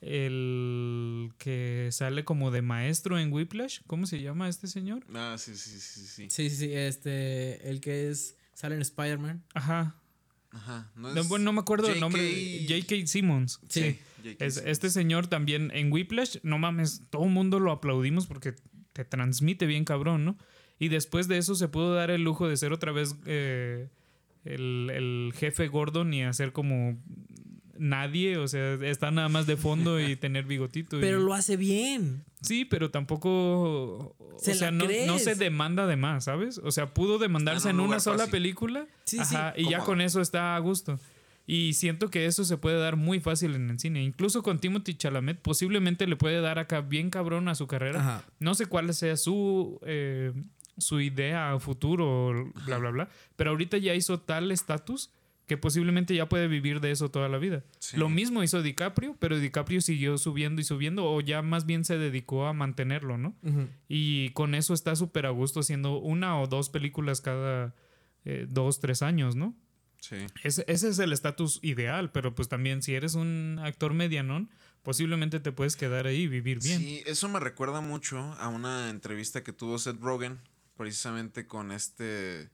[0.01, 3.80] el que sale como de maestro en Whiplash.
[3.88, 5.04] ¿Cómo se llama este señor?
[5.14, 6.28] Ah, sí, sí, sí, sí.
[6.30, 9.43] Sí, sí, sí, este, el que es, sale en Spider-Man.
[9.54, 9.95] Ajá.
[10.51, 10.91] Ajá.
[10.95, 12.66] No, bueno, no me acuerdo el nombre.
[12.68, 13.08] J.K.
[13.08, 13.60] Simmons.
[13.70, 13.97] Sí.
[14.24, 14.45] J.K.
[14.45, 14.72] Es- Simmons.
[14.72, 18.54] este señor también en Whiplash, no mames, todo el mundo lo aplaudimos porque
[18.93, 20.38] te transmite bien cabrón, ¿no?
[20.78, 23.89] Y después de eso se pudo dar el lujo de ser otra vez eh,
[24.46, 26.98] el, el jefe Gordon y hacer como
[27.78, 30.98] nadie, o sea, está nada más de fondo y tener bigotito.
[30.98, 32.24] y- Pero lo hace bien.
[32.41, 34.16] Sí, pero tampoco.
[34.38, 35.08] Se o sea, la no, crees.
[35.08, 36.58] no se demanda de más, ¿sabes?
[36.64, 38.32] O sea, pudo demandarse Está en en un una sola fácil.
[38.32, 38.88] película.
[39.06, 39.62] Sí, ajá, sí.
[39.64, 41.00] y ya con eso está a gusto.
[41.46, 44.02] Y siento que eso se puede dar muy fácil en el cine.
[44.04, 48.00] Incluso con Timothy Chalamet, posiblemente le puede dar acá bien cabrón a su carrera.
[48.00, 48.24] Ajá.
[48.39, 50.32] No sé cuál sea su, eh,
[50.78, 53.09] su idea a futuro, bla, bla, bla.
[53.36, 55.11] Pero ahorita ya hizo tal estatus
[55.45, 57.63] que posiblemente ya puede vivir de eso toda la vida.
[57.80, 57.97] Sí.
[57.97, 61.97] Lo mismo hizo DiCaprio, pero DiCaprio siguió subiendo y subiendo, o ya más bien se
[61.97, 63.36] dedicó a mantenerlo, ¿no?
[63.89, 67.76] Y con eso está súper a gusto haciendo una o dos películas cada
[68.26, 69.53] eh, dos, tres años, ¿no?
[69.99, 70.17] Sí.
[70.43, 74.49] Ese, ese es el estatus ideal, pero pues también si eres un actor medianón,
[74.82, 76.80] posiblemente te puedes quedar ahí y vivir bien.
[76.80, 80.39] Sí, eso me recuerda mucho a una entrevista que tuvo Seth Rogen,
[80.78, 82.49] precisamente con este.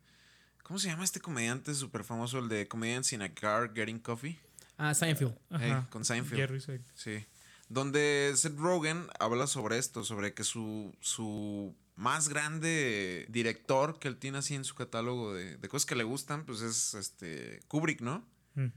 [0.63, 2.39] ¿Cómo se llama este comediante súper famoso?
[2.39, 4.37] El de Comedians in a Car Getting Coffee.
[4.77, 5.35] Ah, Seinfeld.
[5.49, 5.87] Hey, Ajá.
[5.89, 6.39] con Seinfeld.
[6.39, 6.95] Jerry Seinfeld.
[6.95, 7.25] Sí.
[7.67, 14.17] Donde Seth Rogen habla sobre esto, sobre que su, su más grande director que él
[14.17, 18.01] tiene así en su catálogo de, de cosas que le gustan, pues es este Kubrick,
[18.01, 18.25] ¿no?
[18.55, 18.67] Mm.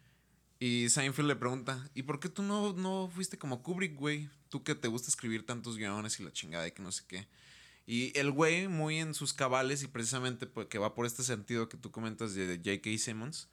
[0.58, 4.28] Y Seinfeld le pregunta, ¿y por qué tú no, no fuiste como Kubrick, güey?
[4.48, 7.26] Tú que te gusta escribir tantos guiones y la chingada y que no sé qué.
[7.86, 11.68] Y el güey, muy en sus cabales y precisamente pues, que va por este sentido
[11.68, 12.98] que tú comentas de J.K.
[12.98, 13.48] Simmons,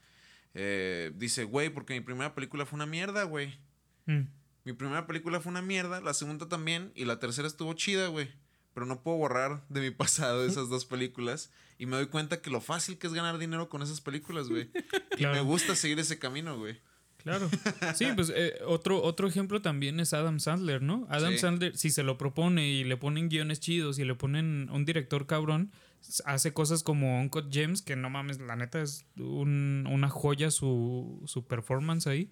[0.53, 3.59] eh, dice, güey, porque mi primera película fue una mierda, güey.
[4.05, 4.27] Mm.
[4.65, 8.29] Mi primera película fue una mierda, la segunda también, y la tercera estuvo chida, güey.
[8.73, 11.51] Pero no puedo borrar de mi pasado esas dos películas.
[11.77, 14.69] Y me doy cuenta que lo fácil que es ganar dinero con esas películas, güey.
[15.17, 16.79] Y me gusta seguir ese camino, güey.
[17.23, 17.49] Claro.
[17.95, 21.05] Sí, pues eh, otro, otro ejemplo también es Adam Sandler, ¿no?
[21.09, 21.39] Adam Sí.
[21.39, 25.27] Sandler, si se lo propone y le ponen guiones chidos y le ponen un director
[25.27, 25.71] cabrón,
[26.25, 31.21] hace cosas como Uncut Gems, que no mames, la neta es un- una joya su,
[31.25, 32.31] su performance ahí.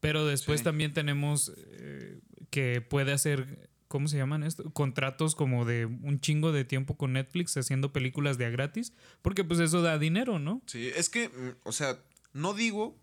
[0.00, 0.64] Pero después Sí.
[0.64, 2.20] también tenemos eh,
[2.50, 4.70] que puede hacer, ¿cómo se llaman esto?
[4.70, 9.42] Contratos como de un chingo de tiempo con Netflix haciendo películas de a gratis, porque
[9.44, 10.62] pues eso da dinero, ¿no?
[10.66, 11.98] Sí, es que, mm, o sea,
[12.32, 12.96] no digo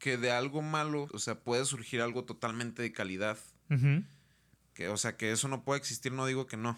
[0.00, 3.38] que de algo malo, o sea, puede surgir algo totalmente de calidad.
[4.74, 6.76] Que, o sea, que eso no puede existir, no digo que no.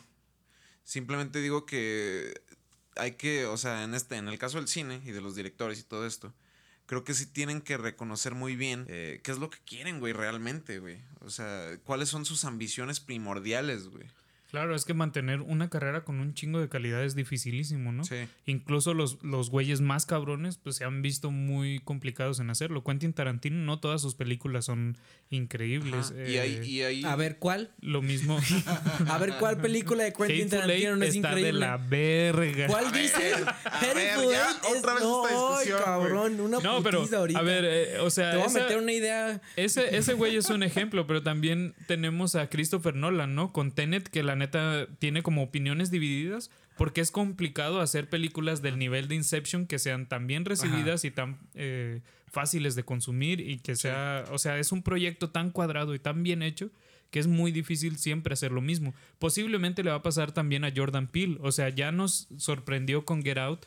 [0.85, 2.35] Simplemente digo que
[2.97, 5.81] hay que, o sea, en este, en el caso del cine y de los directores
[5.81, 6.35] y todo esto,
[6.85, 10.13] creo que sí tienen que reconocer muy bien eh, qué es lo que quieren, güey,
[10.13, 10.99] realmente, güey.
[11.21, 14.07] O sea, cuáles son sus ambiciones primordiales, güey.
[14.53, 18.05] Claro, es que mantener una carrera con un chingo de calidad es dificilísimo, ¿no?
[18.05, 18.29] Sí.
[18.47, 22.85] Incluso los, los güeyes más cabrones pues se han visto muy complicados en hacerlo.
[22.85, 24.99] Quentin Tarantino, no todas sus películas son
[25.31, 26.13] increíbles.
[26.29, 27.71] Y ahí, y ahí A ver, ¿cuál?
[27.81, 28.39] Lo mismo.
[29.09, 31.53] A ver, ¿cuál película de Quentin Hateful Tarantino no es está increíble?
[31.53, 32.67] de la verga.
[32.67, 33.33] ¿Cuál dice?
[33.35, 36.83] a ver, Hateful ya, Eight es- otra vez no, esta discusión, ay, cabrón, una No,
[36.83, 37.39] pero ahorita.
[37.39, 39.41] a ver, eh, o sea, Te voy a meter una idea.
[39.57, 43.53] ese, ese güey es un ejemplo, pero también tenemos a Christopher Nolan, ¿no?
[43.53, 48.79] Con Tenet, que la neta tiene como opiniones divididas, porque es complicado hacer películas del
[48.79, 53.59] nivel de Inception que sean tan bien recibidas y tan eh, fáciles de consumir y
[53.59, 56.71] que sea, o sea, es un proyecto tan cuadrado y tan bien hecho
[57.11, 58.95] que es muy difícil siempre hacer lo mismo.
[59.19, 63.23] Posiblemente le va a pasar también a Jordan Peele, o sea, ya nos sorprendió con
[63.23, 63.67] Get Out.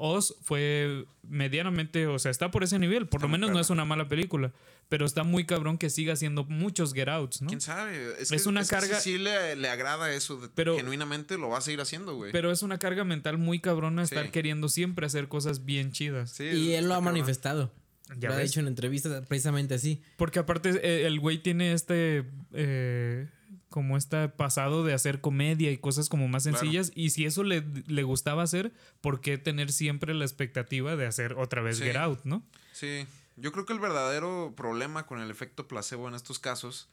[0.00, 3.70] Oz fue medianamente, o sea, está por ese nivel, por Está lo menos no es
[3.70, 4.52] una mala película,
[4.88, 7.48] pero está muy cabrón que siga haciendo muchos Get Outs, ¿no?
[7.48, 8.14] ¿Quién sabe?
[8.20, 10.76] Es, Es que- una es que carga- Si sí le, le agrada eso, de- Pero-
[10.76, 12.32] genuinamente lo va a seguir haciendo, güey.
[12.32, 14.30] Pero es una carga mental muy cabrona estar Sí.
[14.30, 16.30] queriendo siempre hacer cosas bien chidas.
[16.30, 17.14] Sí, Y él lo ha cabrón.
[17.14, 17.72] manifestado.
[18.16, 20.00] Ya lo ha dicho en entrevistas precisamente así.
[20.16, 22.24] Porque aparte eh, el güey tiene este
[22.54, 23.28] eh,
[23.68, 26.58] como este pasado de hacer comedia y cosas como más Claro.
[26.58, 31.06] sencillas y si eso le, le gustaba hacer, ¿por qué tener siempre la expectativa de
[31.06, 31.84] hacer otra vez Sí.
[31.84, 32.42] Get Out, no?
[32.72, 33.06] Sí,
[33.36, 36.88] yo creo que el verdadero problema con el efecto placebo en estos casos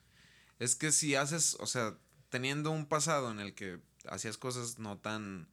[0.60, 1.96] es que si haces, o sea,
[2.30, 5.48] teniendo un pasado en el que hacías cosas no tan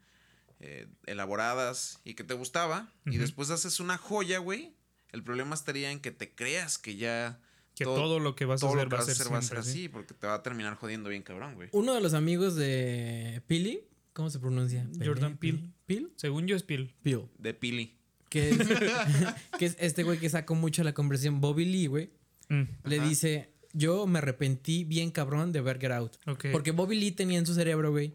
[0.60, 4.74] eh, elaboradas y que te gustaba, y después haces una joya, güey,
[5.10, 7.40] el problema estaría en que te creas que ya
[7.74, 9.42] Que todo, lo que vas a hacer va a vas a ser hacer va a
[9.42, 9.70] ser siempre así.
[9.70, 11.68] así, porque te va a terminar jodiendo bien cabrón, güey.
[11.72, 13.80] Uno de los amigos de Pili,
[14.12, 14.86] ¿cómo se pronuncia?
[15.02, 15.70] Jordan Peele.
[15.86, 16.08] Peele.
[16.16, 16.94] Según yo es Peel.
[17.02, 17.28] Peele.
[17.38, 17.96] De Pili.
[18.28, 18.58] Que es,
[19.58, 21.40] que es este güey que sacó mucho la conversación.
[21.40, 22.10] Bobby Lee, güey.
[22.48, 23.08] Mm, Le Ajá.
[23.08, 26.16] dice, yo me arrepentí bien cabrón de ver Get Out.
[26.26, 26.46] ok.
[26.52, 28.14] Porque Bobby Lee tenía en su cerebro, güey,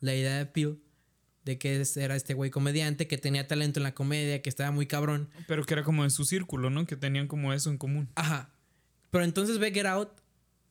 [0.00, 0.78] la idea de Peel
[1.44, 4.86] de que era este güey comediante, que tenía talento en la comedia, que estaba muy
[4.86, 5.28] cabrón.
[5.46, 6.86] Pero que era como en su círculo, ¿no?
[6.86, 8.08] Que tenían como eso en común.
[8.14, 8.53] Ajá.
[9.14, 10.08] Pero entonces ve Get Out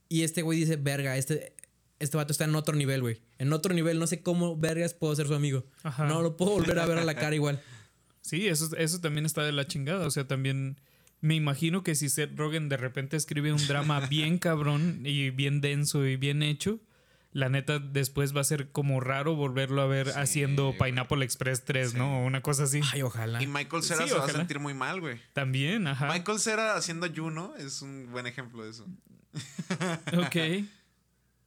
[0.09, 1.55] y este güey dice, verga, este,
[1.99, 3.21] este vato está en otro nivel, güey.
[3.37, 5.63] En otro nivel, no sé cómo vergas puedo ser su amigo.
[5.81, 6.07] Ajá.
[6.07, 7.61] No lo puedo volver a ver a la cara igual.
[8.21, 10.07] Sí, eso, eso también está de la chingada.
[10.07, 10.79] O sea, también
[11.19, 15.59] me imagino que si Seth Rogen de repente escribe un drama bien cabrón y bien
[15.59, 16.79] denso y bien hecho,
[17.33, 20.91] la neta después va a ser como raro volverlo a ver Sí, haciendo güey.
[20.91, 22.19] Pineapple Express 3, ¿no?
[22.21, 22.81] O una cosa así.
[22.93, 23.41] Ay, ojalá.
[23.41, 25.19] Y Michael Cera Sí, se va a sentir muy mal, güey.
[25.33, 26.07] También, ajá.
[26.11, 28.85] Michael Cera haciendo Juno es un buen ejemplo de eso.
[30.17, 30.35] Ok.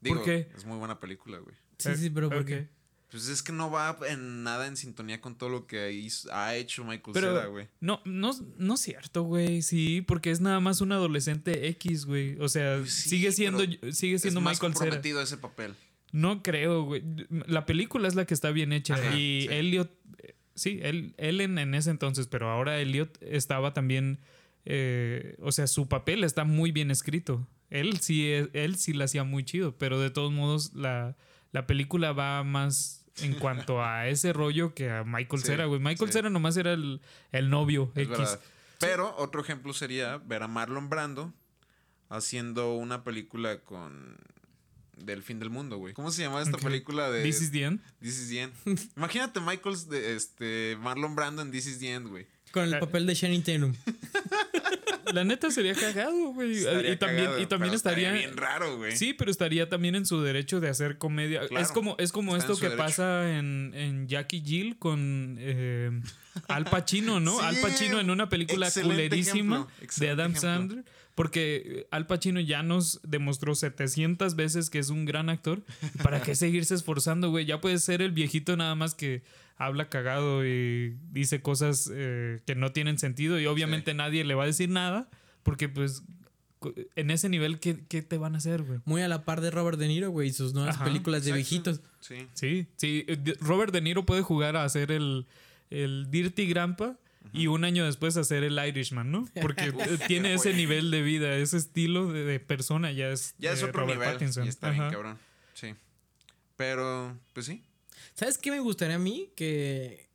[0.01, 0.51] Digo, qué?
[0.55, 1.55] es muy buena película, güey.
[1.79, 2.69] Sí, sí, pero ¿por qué?
[3.11, 6.57] Pues es que no va en nada en sintonía con todo lo que hizo- ha
[6.57, 7.69] hecho Michael Pero Cera, güey.
[7.81, 9.63] no, no, no es cierto, güey.
[9.63, 12.37] Sí, porque es nada más un adolescente X, güey.
[12.41, 14.85] O sea, Pues sí, sigue siendo, sigue siendo es más Michael Cera.
[14.87, 15.75] comprometido a ese papel.
[16.13, 17.03] No creo, güey.
[17.47, 18.95] La película es la que está bien hecha.
[18.95, 19.49] Ajá, y sí.
[19.55, 24.19] Elliot, eh, sí, él, Ellen en ese entonces, pero ahora Elliot estaba también,
[24.65, 27.47] eh, o sea, su papel está muy bien escrito.
[27.71, 31.17] Él sí, él sí la hacía muy chido, pero de todos modos la,
[31.57, 35.81] la película va más en cuanto a ese rollo que a Michael Sí, Cera, güey.
[35.81, 36.13] Michael sí.
[36.13, 37.01] Cera nomás era el,
[37.33, 38.19] el novio Es X.
[38.19, 38.41] verdad.
[38.79, 41.33] Pero otro ejemplo sería ver a Marlon Brando
[42.11, 44.19] haciendo una película con
[44.99, 45.95] del fin del mundo, güey.
[45.95, 47.81] ¿Cómo se llama esta película de This is the end.
[48.01, 48.53] This is the End?
[48.97, 52.27] Imagínate Michael de este Marlon Brando en This is the End, güey.
[52.53, 53.75] Con el Eh, papel de Channing Tatum.
[55.13, 56.57] La neta sería cagado, güey.
[56.59, 58.13] Estaría Y también, cagado, y también pero estaría.
[58.13, 58.97] bien raro, güey.
[58.97, 61.47] Sí, pero estaría también en su derecho de hacer comedia.
[61.47, 62.77] Claro, es como, es como esto que derecho.
[62.83, 65.91] pasa en, en Jackie Jill con eh,
[66.49, 67.39] Al Pacino, ¿no?
[67.41, 70.35] Sí, Al Pacino en una película culerísima ejemplo, de Adam.
[70.37, 70.85] Sandler.
[71.15, 75.63] Porque Al Pacino ya nos demostró 700 veces que es un gran actor.
[76.03, 77.47] ¿Para qué seguirse esforzando, güey?
[77.47, 79.23] Ya puede ser el viejito nada más que
[79.57, 84.43] habla cagado y dice cosas eh, que no tienen sentido y obviamente nadie le va
[84.45, 85.09] a decir nada
[85.43, 86.03] porque pues
[86.97, 88.81] en ese nivel, ¿qué, qué te van a hacer, güey?
[88.87, 91.31] Muy a la par de Robert De Niro, güey, y sus nuevas Ajá, películas de
[91.39, 91.71] Exacto.
[91.71, 91.81] viejitos.
[92.01, 92.27] Sí.
[92.35, 93.05] Sí, sí.
[93.07, 95.27] eh, Robert De Niro puede jugar a hacer el,
[95.71, 96.99] el Dirty Grandpa
[97.33, 99.29] y un año después hacer el Irishman, ¿no?
[99.43, 103.35] Porque eh, tiene ese nivel de vida, ese estilo de, de persona ya es.
[103.39, 104.47] Ya es eh, otro Robert nivel Pattinson.
[104.47, 104.93] y está bien Ajá.
[104.93, 105.19] cabrón.
[105.55, 105.75] Sí.
[106.57, 107.63] Pero pues sí.
[108.15, 109.31] ¿Sabes qué me gustaría a mí?
[109.37, 110.07] Que,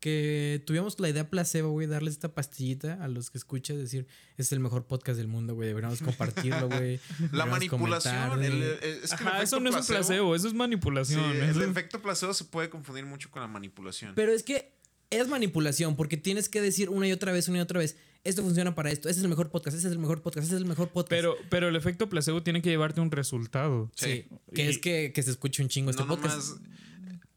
[0.00, 4.06] que tuviéramos la idea placebo, güey, darles esta pastillita a los que escuchas, decir,
[4.36, 7.00] es el mejor podcast del mundo, güey, deberíamos compartirlo, güey.
[7.32, 8.62] La manipulación, el- el-
[9.02, 11.24] es que el Ajá, eso efecto no es un placebo, eso es Sí, manipulación.
[11.36, 14.12] el eso- efecto placebo se puede confundir mucho con la manipulación.
[14.14, 14.74] Pero es que
[15.10, 18.42] es manipulación porque tienes que decir una y otra vez, una y otra vez, esto
[18.42, 20.60] funciona para esto, ese es el mejor podcast, ese es el mejor podcast, ese es
[20.60, 21.10] el mejor podcast.
[21.10, 23.90] Pero, pero el efecto placebo tiene que llevarte un resultado.
[23.94, 24.36] sí, Sí.
[24.54, 26.56] que Y- es que, que se escuche un chingo este No podcast.
[26.56, 26.70] nomás.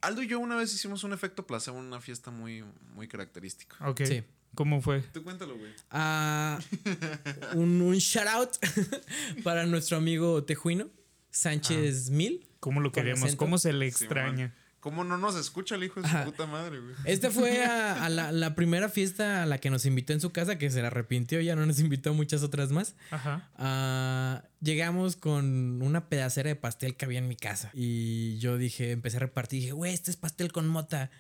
[0.02, 3.76] Aldo y yo una vez hicimos un efecto placebo en una fiesta muy, muy característica.
[3.88, 4.02] Ok.
[4.06, 4.24] Sí.
[4.56, 5.02] ¿Cómo fue?
[5.14, 5.72] Tú cuéntalo, güey.
[5.92, 6.60] Ah,
[7.54, 8.50] un, un shout out
[9.44, 10.90] para nuestro amigo Tejuino,
[11.30, 12.48] Sánchez Mil.
[12.60, 13.36] ¿Cómo lo queremos?
[13.36, 14.56] ¿Cómo se le extraña?
[14.90, 16.24] ¿Cómo no nos escucha el hijo de Ajá.
[16.26, 16.96] su puta madre, güey?
[17.04, 20.32] Este fue a, a la, la primera fiesta a la que nos invitó en su
[20.32, 22.96] casa, que se la arrepintió, ya no nos invitó a muchas otras más.
[23.12, 23.50] Ajá.
[23.56, 27.70] Ah, llegamos con una pedacera de pastel que había en mi casa.
[27.74, 31.12] Y yo dije, empecé a repartir, dije, güey, este es pastel con mota.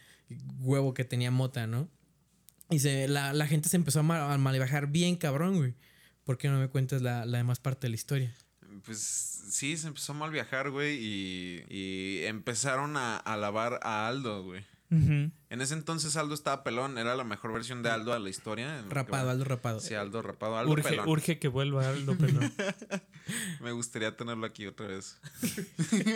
[0.59, 1.89] Huevo que tenía mota, ¿no?
[2.69, 5.75] Y se, la, la gente se empezó a, ma- a malbajar bien cabrón, güey.
[6.23, 8.35] ¿Por qué no me cuentas la, la demás parte de la historia?
[8.85, 8.99] Pues
[9.49, 14.65] sí, se empezó a mal viajar, güey, y, y empezaron a alabar a Aldo, güey.
[14.89, 18.83] En ese entonces Aldo estaba pelón, era la mejor versión de Aldo a la historia.
[18.87, 19.29] que Rapado.
[19.29, 19.79] Aldo rapado.
[19.81, 21.09] Sí, Aldo rapado, Aldo Urge, pelón.
[21.09, 22.53] urge que vuelva Aldo Pelón.
[23.59, 25.17] Me gustaría tenerlo aquí otra vez.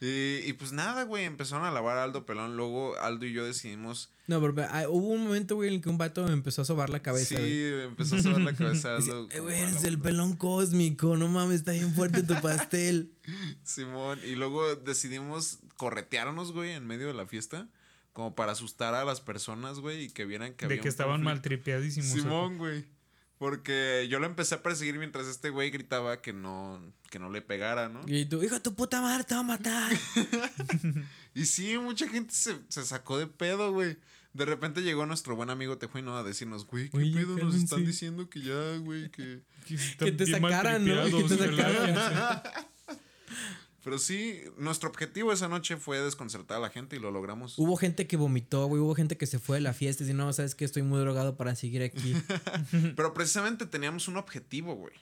[0.00, 2.56] y, y pues nada, güey, empezaron a alabar a Aldo pelón.
[2.56, 4.10] Luego Aldo y yo decidimos.
[4.26, 6.64] No, pero ah, hubo un momento, güey, en el que un vato me empezó a
[6.64, 7.36] sobar la cabeza.
[7.36, 7.82] sí, güey.
[7.84, 9.28] empezó a sobar la cabeza a Dice, Aldo.
[9.30, 13.12] "Eh, güey, eres el pelón cósmico, no mames, está bien fuerte tu pastel.
[13.62, 14.18] Simón.
[14.24, 17.68] Y luego decidimos corretearnos, güey, en medio de la fiesta.
[18.12, 20.90] Como para asustar a las personas, güey, y que vieran que había de que un
[20.90, 21.34] estaban conflicto.
[21.34, 22.10] maltripeadísimos.
[22.12, 22.84] Simón, güey.
[23.44, 26.80] Porque yo lo empecé a perseguir mientras este güey gritaba que no,
[27.10, 28.00] que no le pegara, ¿no?
[28.06, 29.92] Y tú, hijo tu puta madre, te va a matar.
[31.34, 33.98] Y sí, mucha gente se, se sacó de pedo, güey.
[34.32, 37.36] De repente llegó nuestro buen amigo Tejuino a decirnos, güey, ¿qué Oye, pedo?
[37.36, 39.42] Nos están diciendo que ya, güey, que...
[39.98, 41.04] Que te sacaran, ¿no?
[41.04, 42.42] Que te sacaran.
[43.84, 47.58] Pero sí, nuestro objetivo esa noche fue desconcertar a la gente y lo logramos.
[47.58, 48.80] Hubo gente que vomitó, güey.
[48.80, 51.00] Hubo gente que se fue de la fiesta y dice, no, sabes que estoy muy
[51.00, 52.14] drogado para seguir aquí.
[52.96, 54.94] Pero precisamente teníamos un objetivo, güey.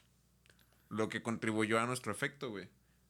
[0.89, 2.69] Lo que contribuyó a nuestro efecto, güey.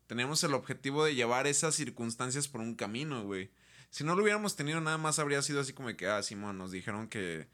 [0.09, 3.51] Teníamos el objetivo de llevar esas circunstancias por un camino, güey.
[3.89, 6.71] Si no lo hubiéramos tenido, nada más habría sido así como que, ah, Simón, nos
[6.71, 7.49] dijeron que,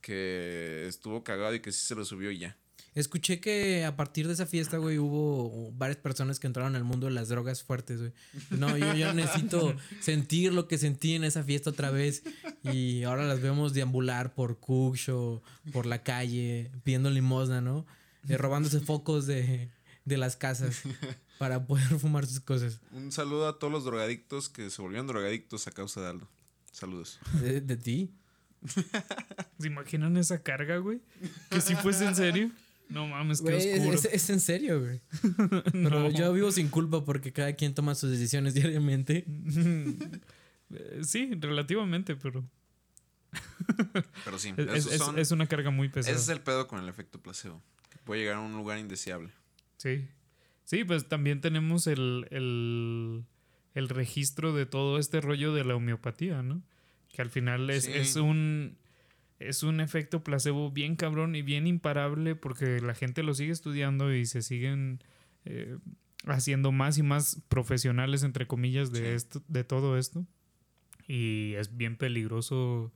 [0.00, 2.58] que estuvo cagado y que sí se lo subió y ya.
[2.94, 7.06] Escuché que a partir de esa fiesta, güey, hubo varias personas que entraron al mundo
[7.06, 8.12] de las drogas fuertes, güey.
[8.50, 12.22] No, yo, yo necesito sentir lo que sentí en esa fiesta otra vez.
[12.62, 15.42] Y ahora las vemos deambular por Cooks o
[15.72, 17.84] por la calle, pidiendo limosna, ¿no?
[18.28, 19.70] Eh, robándose focos de,
[20.04, 20.82] de las casas
[21.38, 22.80] para poder fumar sus cosas.
[22.92, 26.28] Un saludo a todos los drogadictos que se volvieron drogadictos a causa de Aldo.
[26.70, 27.18] Saludos.
[27.40, 28.14] ¿De, de ti?
[29.58, 31.00] ¿Se imaginan esa carga, güey?
[31.50, 32.50] Que si fuese en serio.
[32.88, 33.94] No mames, qué Güey, oscuro.
[33.94, 35.00] es, es en serio, güey.
[35.72, 36.10] Pero No.
[36.10, 39.24] yo vivo sin culpa porque cada quien toma sus decisiones diariamente.
[41.02, 42.44] Sí, relativamente, pero
[44.24, 46.14] Pero sí, es, es- son- es una carga muy pesada.
[46.16, 47.62] ese es el pedo con el efecto placebo.
[47.90, 49.30] Que puede llegar a un lugar indeseable.
[49.76, 50.08] Sí.
[50.64, 53.24] Sí, pues también tenemos el, el,
[53.74, 56.62] el registro de todo este rollo de la homeopatía, ¿no?
[57.12, 57.92] Que al final es, Sí.
[57.94, 58.76] es un
[59.38, 64.14] es un efecto placebo bien cabrón y bien imparable porque la gente lo sigue estudiando
[64.14, 65.02] y se siguen
[65.44, 65.76] eh,
[66.26, 69.06] haciendo más y más profesionales entre comillas de Sí.
[69.06, 70.26] esto, de todo esto.
[71.06, 72.92] Y es bien peligroso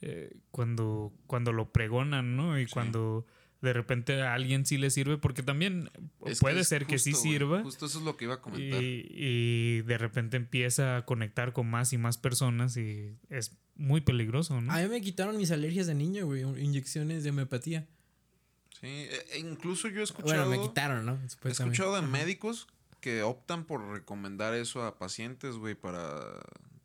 [0.00, 2.58] eh, cuando, cuando lo pregonan, ¿no?
[2.60, 2.72] Y Sí.
[2.72, 3.26] cuando
[3.60, 5.90] de repente a alguien sí le sirve, porque también
[6.24, 7.64] Es puede ser que sí sirva.
[7.64, 8.80] Justo eso es lo que iba a comentar.
[8.80, 14.00] Y, y de repente empieza a conectar con más y más personas y es muy
[14.02, 14.70] peligroso, ¿no?
[14.72, 16.42] A mí me quitaron mis alergias de niño, güey.
[16.42, 17.86] Inyecciones de homeopatía.
[18.80, 20.44] Sí, e- e incluso yo he escuchado...
[20.46, 21.18] Bueno, me quitaron, ¿no?
[21.44, 22.66] He escuchado de médicos
[23.00, 26.40] que optan por recomendar eso a pacientes, güey, para,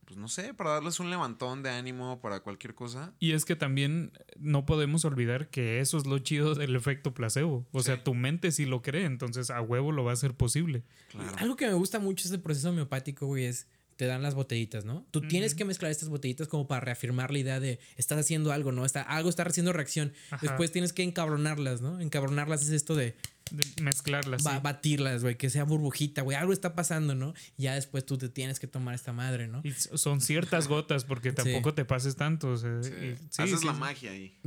[0.06, 3.14] pues no sé, para darles un levantón de ánimo, para cualquier cosa.
[3.20, 7.68] Y es que también no podemos olvidar que eso es lo chido del efecto placebo.
[7.72, 7.86] O Sí.
[7.88, 10.84] sea, tu mente sí lo cree, entonces a huevo lo va a hacer posible.
[11.10, 11.36] Claro.
[11.38, 14.86] Algo que me gusta mucho es el proceso homeopático, güey, es te dan las botellitas,
[14.86, 15.06] ¿no?
[15.12, 18.72] Tú tienes que mezclar estas botellitas como para reafirmar la idea de estás haciendo algo,
[18.72, 18.86] ¿no?
[18.86, 20.14] Está, algo está haciendo reacción.
[20.32, 20.40] Ajá.
[20.46, 22.00] Después tienes que encabronarlas, ¿no?
[22.00, 23.16] Encabronarlas es esto de
[23.52, 24.44] De mezclarlas.
[24.44, 24.60] ba- sí.
[24.64, 26.36] batirlas, güey, que sea burbujita, güey.
[26.38, 27.34] Algo está pasando, ¿no?
[27.58, 29.62] Ya después tú te tienes que tomar esta madre, ¿no?
[29.64, 32.50] Y son ciertas gotas porque tampoco te pases tanto.
[32.52, 32.92] o sea, Sí.
[32.92, 33.80] y- sí, Haces sí, la sí.
[33.80, 34.38] magia ahí.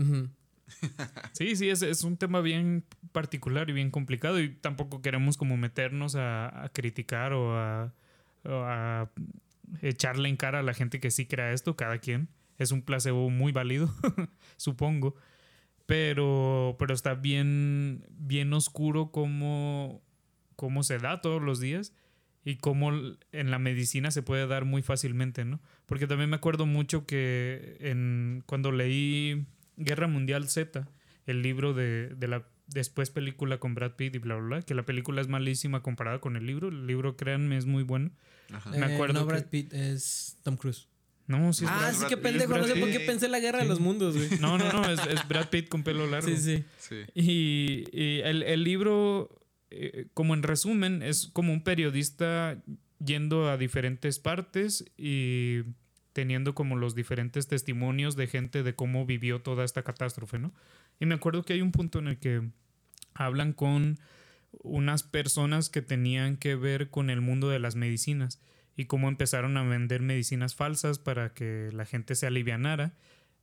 [1.33, 5.57] Sí, sí, es, es un tema bien particular y bien complicado y tampoco queremos como
[5.57, 7.95] meternos a, a criticar o a,
[8.49, 9.11] a
[9.83, 12.29] echarle en cara a la gente que sí crea esto, cada quien.
[12.59, 13.93] Es un placebo muy válido,
[14.57, 15.15] supongo.
[15.87, 20.03] Pero, pero está bien, bien oscuro cómo,
[20.57, 21.93] cómo se da todos los días
[22.45, 22.93] y cómo
[23.33, 25.61] en la medicina se puede dar muy fácilmente, ¿no?
[25.87, 30.89] Porque también me acuerdo mucho que en, cuando leí Guerra Mundial Z,
[31.27, 34.75] el libro de, de la después película con Brad Pitt y bla, bla, bla, que
[34.75, 36.69] la película es malísima comparada con el libro.
[36.69, 38.11] El libro, créanme, es muy bueno.
[38.71, 40.89] Me Eh, acuerdo no, Brad que- Pitt es Tom Cruise.
[41.29, 42.23] No, sí es ah, Brad, sí, Pitt.
[42.23, 42.57] pendejo.
[42.57, 44.39] No sé por qué pensé en la guerra de los mundos, güey.
[44.41, 46.29] No, no, no, es, es Brad Pitt con pelo largo.
[46.29, 46.65] Sí, sí.
[46.79, 46.97] Sí.
[47.15, 49.29] Y, y el, el libro,
[49.71, 52.63] eh, como en resumen, es como un periodista
[53.05, 55.63] yendo a diferentes partes y
[56.13, 60.53] teniendo como los diferentes testimonios de gente de cómo vivió toda esta catástrofe, ¿no?
[61.01, 62.51] Y me acuerdo que hay un punto en el que
[63.15, 63.99] hablan con
[64.63, 68.41] unas personas que tenían que ver con el mundo de las medicinas
[68.77, 72.95] y cómo empezaron a vender medicinas falsas para que la gente se alivianara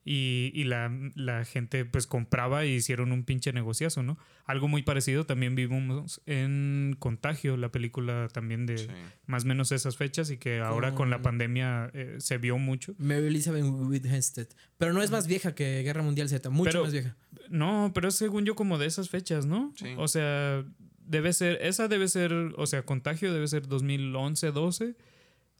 [0.06, 4.18] y, y la, la gente pues compraba y hicieron un pinche negociazo, ¿no?
[4.46, 8.88] Algo muy parecido también vivimos en Contagio, la película también de Sí.
[9.28, 12.96] más o menos esas fechas y que ahora con la pandemia eh, se vio mucho.
[12.98, 14.48] Mary Elizabeth Winstead.
[14.78, 16.50] Pero no es más vieja que Guerra Mundial Z.
[16.50, 17.16] Mucho Pero- más vieja.
[17.50, 19.74] No, pero es según yo como de esas fechas, ¿no?
[19.78, 19.94] Sí.
[19.98, 20.66] O sea,
[21.06, 24.96] debe ser, esa debe ser, o sea, Contagio debe ser 2011, 12.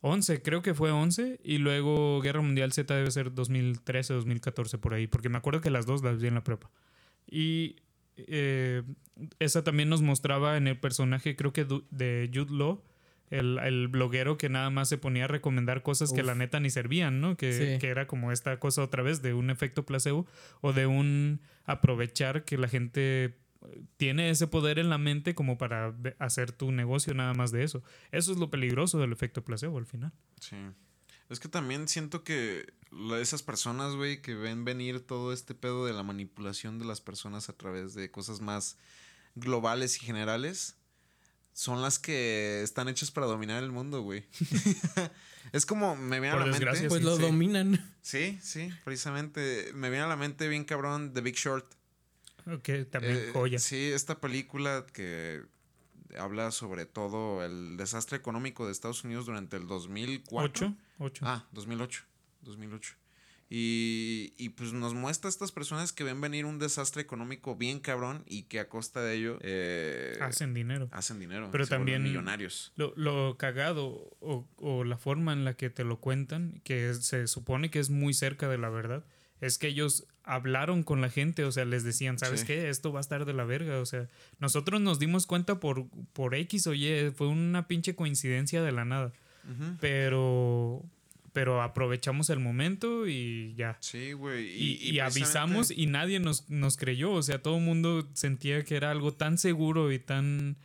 [0.06, 1.40] 11, creo que fue 11.
[1.42, 5.06] Y luego Guerra Mundial Z debe ser 2013, 2014, por ahí.
[5.06, 6.70] Porque me acuerdo que las dos las vi en la prepa.
[7.26, 7.76] Y
[8.18, 8.82] eh,
[9.38, 12.82] esa también nos mostraba en el personaje, creo que de Jude Law,
[13.30, 16.68] el, el bloguero que nada más se ponía a recomendar cosas que la neta ni
[16.68, 17.36] servían, ¿no?
[17.38, 17.78] Que, Sí.
[17.80, 20.26] que era como esta cosa otra vez de un efecto placebo
[20.60, 23.38] o de un aprovechar que la gente
[23.96, 27.82] tiene ese poder en la mente como para hacer tu negocio nada más de eso.
[28.12, 30.12] Eso es lo peligroso del efecto placebo al final.
[30.40, 30.56] Sí.
[31.28, 32.72] Es que también siento que
[33.20, 37.48] esas personas, güey, que ven venir todo este pedo de la manipulación de las personas
[37.48, 38.76] a través de cosas más
[39.34, 40.76] globales y generales,
[41.52, 44.26] son las que están hechas para dominar el mundo, güey.
[45.52, 46.88] es como, me viene Por a la mente.
[46.88, 47.22] Pues sí, lo sí.
[47.22, 47.94] dominan.
[48.02, 49.70] Sí, sí, precisamente.
[49.74, 51.64] Me viene a la mente bien cabrón The Big Short.
[52.46, 53.58] Ok, también Eh, joya.
[53.58, 55.42] Sí, esta película que
[56.18, 60.66] habla sobre todo el desastre económico de Estados Unidos durante el 2004.
[60.66, 60.76] ¿Ocho?
[60.98, 61.24] Ocho.
[61.26, 62.04] Ah, 2008.
[62.42, 62.94] 2008.
[63.50, 67.78] Y, y pues nos muestra a estas personas que ven venir un desastre económico bien
[67.78, 70.88] cabrón y que a costa de ello eh, Hacen dinero.
[70.92, 71.50] hacen dinero.
[71.52, 72.72] Pero también- millonarios.
[72.76, 73.86] Lo, lo cagado
[74.20, 77.90] o, o la forma en la que te lo cuentan, que se supone que es
[77.90, 79.04] muy cerca de la verdad,
[79.46, 82.46] es que ellos hablaron con la gente, o sea, les decían, ¿sabes Sí.
[82.46, 82.70] qué?
[82.70, 84.08] Esto va a estar de la verga, o sea,
[84.40, 88.84] nosotros nos dimos cuenta por, por X o Y, fue una pinche coincidencia de la
[88.84, 89.12] nada,
[89.80, 90.82] pero,
[91.32, 93.76] pero aprovechamos el momento y ya.
[93.80, 94.46] Sí, güey.
[94.48, 97.12] Y, y avisamos y nadie nos, nos creyó.
[97.12, 100.56] O sea, todo el mundo sentía que era algo tan seguro y tan,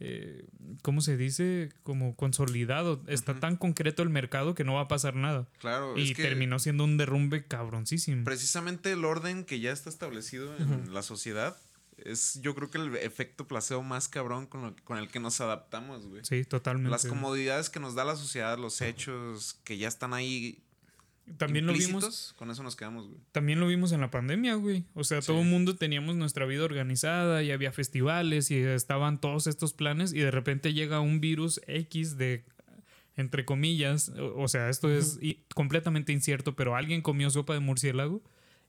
[0.00, 0.46] eh,
[0.82, 1.70] ¿cómo se dice?
[1.82, 3.02] Como consolidado.
[3.06, 5.48] Está tan concreto el mercado que no va a pasar nada.
[5.58, 8.24] Claro, y es que terminó siendo un derrumbe cabroncísimo.
[8.24, 11.56] precisamente el orden que ya está establecido en la sociedad
[11.96, 15.40] es yo creo que el efecto placebo más cabrón con, lo- con el que nos
[15.40, 16.22] adaptamos, güey.
[16.26, 16.90] Sí, totalmente.
[16.90, 20.62] Las comodidades que nos da la sociedad, los hechos que ya están ahí
[21.38, 22.34] También lo vimos.
[22.36, 23.18] con eso nos quedamos, güey.
[23.32, 24.84] También lo vimos en la pandemia, güey.
[24.94, 25.26] O sea, Sí.
[25.26, 30.12] todo el mundo teníamos nuestra vida organizada y había festivales y estaban todos estos planes
[30.12, 32.44] y de repente llega un virus X de,
[33.16, 35.18] entre comillas, o, o sea, esto es
[35.54, 38.22] completamente incierto, pero alguien comió sopa de murciélago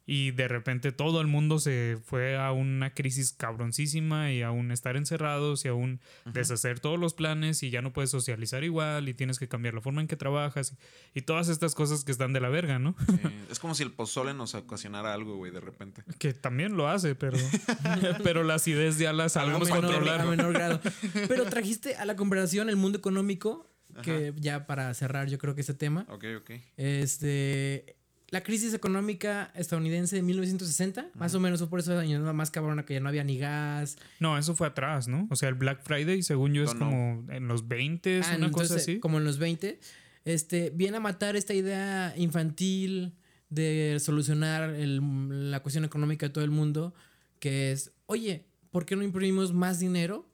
[0.10, 4.72] y de repente todo el mundo se fue a una crisis cabroncísima y a un
[4.72, 9.10] estar encerrados y a un deshacer todos los planes y ya no puedes socializar igual
[9.10, 10.74] y tienes que cambiar la forma en que trabajas
[11.14, 12.96] y, y todas estas cosas que están de la verga, ¿no?
[13.06, 13.20] Sí,
[13.52, 16.04] es como si el pozole nos ocasionara algo, güey, de repente.
[16.18, 17.38] Que también lo hace, pero,
[18.24, 20.22] pero la acidez ya la sabemos menor, controlar.
[20.22, 20.80] a menor grado.
[21.28, 23.70] Pero trajiste a la conversación el mundo económico,
[24.04, 26.52] que ya para cerrar yo creo que ese tema, Ok, ok.
[26.78, 27.97] este,
[28.30, 32.34] la crisis económica estadounidense de 1960, más o menos fue por años, ¿no?
[32.34, 33.98] más cabrona que ya no había ni gas.
[34.20, 35.28] No, eso fue atrás, ¿no?
[35.30, 38.52] O sea, el Black Friday, según yo, es No, como en los 20, Ah, una
[38.52, 39.00] cosa así.
[39.00, 39.80] Como en los 20,
[40.26, 43.14] este, viene a matar esta idea infantil
[43.50, 46.94] de solucionar el- la cuestión económica de todo el mundo,
[47.40, 50.27] que es, oye, ¿por qué no imprimimos más dinero?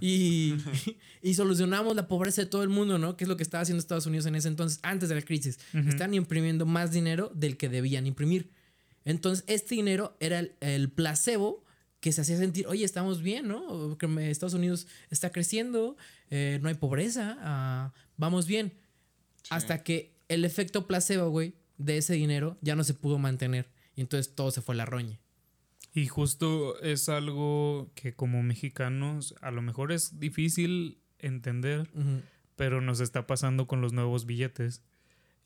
[0.00, 0.54] Y,
[1.22, 3.16] y solucionamos la pobreza de todo el mundo, ¿no?
[3.16, 5.58] Que es lo que estaba haciendo Estados Unidos en ese entonces, antes de la crisis.
[5.72, 5.88] Ujú.
[5.88, 8.50] Están imprimiendo más dinero del que debían imprimir.
[9.04, 11.64] Entonces, este dinero era el, el placebo
[12.04, 13.96] que se hacía sentir, oye, estamos bien, ¿no?
[14.18, 15.96] Estados Unidos está creciendo,
[16.28, 18.74] eh, no hay pobreza, ah, vamos bien.
[19.48, 23.70] Hasta que el efecto placebo, güey, de ese dinero ya no se pudo mantener.
[23.96, 25.18] Y entonces todo se fue a la roña.
[25.94, 31.88] Y justo es algo que como mexicanos a lo mejor es difícil entender
[32.56, 34.82] pero nos está pasando con los nuevos billetes.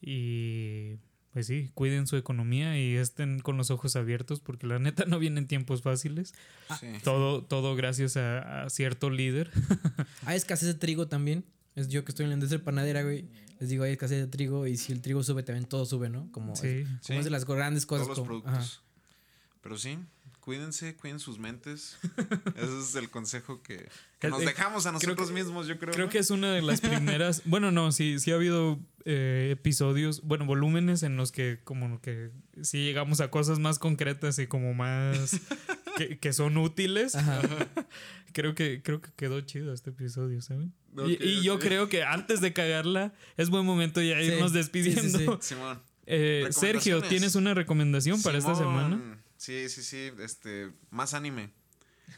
[0.01, 0.96] Y
[1.32, 5.18] pues sí, cuiden su economía y estén con los ojos abiertos porque la neta no
[5.18, 6.34] vienen tiempos fáciles.
[6.80, 6.86] Sí.
[7.05, 9.51] Todo, todo gracias a, a cierto líder.
[10.26, 11.44] Hay escasez de trigo también.
[11.74, 13.26] Es yo que estoy en la industria panadera, güey.
[13.61, 16.30] Les digo, hay escasez de trigo y si el trigo sube, también todo sube, ¿no?
[16.30, 16.84] Como, Sí.
[16.84, 17.14] como Sí.
[17.14, 18.07] es de las grandes cosas.
[18.07, 18.74] Todos los como- productos.
[18.74, 18.82] ajá.
[19.62, 19.99] Pero sí,
[20.49, 21.99] cuídense, cuiden sus mentes.
[22.57, 23.86] Ese es el consejo que,
[24.18, 25.92] que nos Eh, dejamos a creo nosotros que- mismos, yo creo.
[25.92, 26.11] Creo ¿no?
[26.11, 27.42] que es una de las primeras.
[27.44, 32.30] bueno, no, sí, sí ha habido eh, episodios, bueno, volúmenes en los que como que
[32.62, 35.38] sí llegamos a cosas más concretas y como más
[35.99, 37.14] que, que son útiles.
[37.14, 37.42] Ajá.
[38.32, 40.72] Creo que, creo que quedó chido este episodio, ¿saben?
[41.07, 44.57] Y y yo creo que antes de cagarla, es buen momento ya Sí, irnos sí,
[44.57, 45.18] sí, despidiendo.
[45.42, 45.49] sí.
[45.55, 45.82] Simón.
[46.07, 47.03] Eh, Sergio.
[47.03, 49.18] ¿tienes una recomendación para esta semana?
[49.39, 50.12] Sí, sí, sí.
[50.18, 51.51] Este, más anime.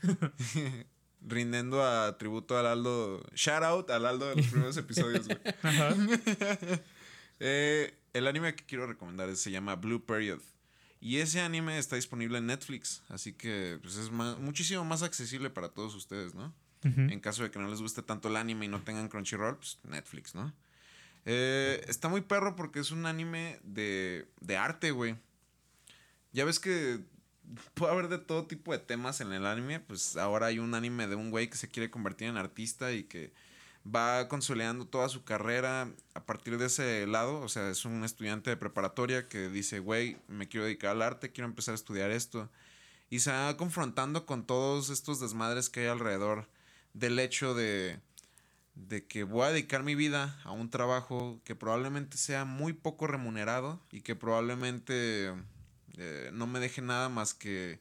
[1.23, 3.23] Rindiendo a tributo al Aldo.
[3.35, 5.39] Shout out al Aldo de los primeros episodios, güey.
[5.63, 5.95] Ajá.
[7.43, 10.41] Eh, el anime que quiero recomendar se llama Blue Period.
[11.01, 13.03] Y ese anime está disponible en Netflix.
[13.09, 16.55] Así que pues, es más- muchísimo más accesible para todos ustedes, ¿no?
[16.83, 19.79] En caso de que no les guste tanto el anime y no tengan Crunchyroll, pues
[19.85, 20.53] Netflix, ¿no?
[21.25, 25.17] Eh, está muy perro porque es un anime de, de arte, güey.
[26.33, 27.01] Ya ves que
[27.75, 29.81] puede haber de todo tipo de temas en el anime.
[29.81, 33.05] Pues ahora hay un anime de un güey que se quiere convertir en artista y
[33.05, 33.33] que
[33.85, 37.41] va consolidando toda su carrera a partir de ese lado.
[37.41, 41.33] O sea, es un estudiante de preparatoria que dice, güey, me quiero dedicar al arte,
[41.33, 42.51] quiero empezar a estudiar esto.
[43.09, 46.49] Y se va confrontando con todos estos desmadres que hay alrededor
[46.95, 47.99] del hecho de,
[48.75, 53.07] de que voy a dedicar mi vida a un trabajo que probablemente sea muy poco
[53.07, 55.33] remunerado y que probablemente
[56.03, 57.79] eh, no me deje nada más que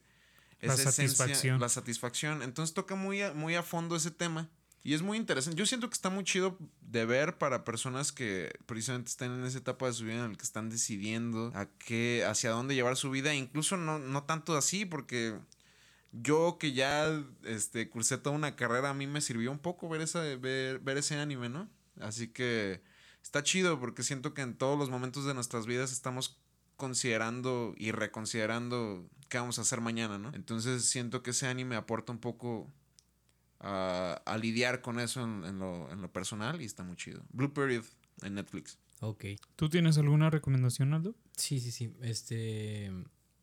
[0.60, 1.60] La esa esencia, satisfacción.
[1.60, 2.42] la satisfacción.
[2.42, 4.50] Entonces toca muy a, muy a fondo ese tema.
[4.82, 5.58] Y es muy interesante.
[5.58, 9.58] Yo siento que está muy chido de ver para personas que precisamente están en esa
[9.58, 13.10] etapa de su vida en la que están decidiendo a qué, hacia dónde llevar su
[13.10, 13.34] vida.
[13.34, 15.34] Incluso no, no tanto así, porque
[16.12, 20.02] yo que ya este, cursé toda una carrera, a mí me sirvió un poco ver,
[20.02, 21.70] esa, ver, ver ese anime, ¿no?
[22.00, 22.82] Así que
[23.22, 26.39] está chido porque siento que en todos los momentos de nuestras vidas estamos
[26.80, 30.32] considerando y reconsiderando qué vamos a hacer mañana, ¿no?
[30.34, 32.68] Entonces siento que ese anime aporta un poco
[33.60, 37.22] a, a lidiar con eso en, en lo, en lo personal y está muy chido.
[37.32, 37.84] Blue Period
[38.22, 38.78] en Netflix.
[39.00, 39.24] Ok.
[39.56, 41.14] ¿Tú tienes alguna recomendación, Aldo?
[41.36, 41.94] Sí, sí, sí.
[42.02, 42.92] Este.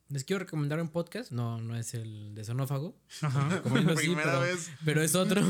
[0.10, 1.32] Les quiero recomendar un podcast.
[1.32, 2.96] No, no es el de Sonófago.
[3.22, 3.62] Ajá.
[3.98, 4.72] Sí, Primera pero, vez.
[4.86, 5.42] pero es otro.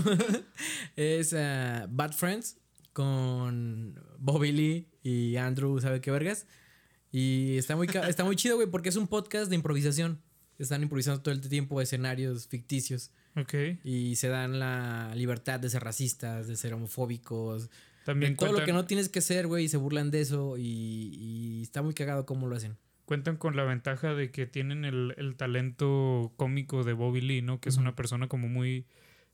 [0.95, 2.57] es ah, Bad Friends
[2.93, 6.47] con Bobby Lee y Andrew, ¿sabe qué vergas?
[7.11, 10.21] Y está muy, está muy chido, güey, porque es un podcast de improvisación.
[10.59, 13.53] Están improvisando todo el tiempo escenarios ficticios Ok.
[13.83, 17.69] y se dan la libertad de ser racistas, de ser homofóbicos,
[18.05, 20.57] También de todo lo que no tienes que ser, güey, y se burlan de eso
[20.57, 20.63] y,
[21.13, 22.75] y está muy cagado cómo lo hacen.
[23.05, 27.59] cuentan con la ventaja de que tienen el, el talento cómico de Bobby Lee, ¿no?
[27.61, 28.85] Que es una persona como muy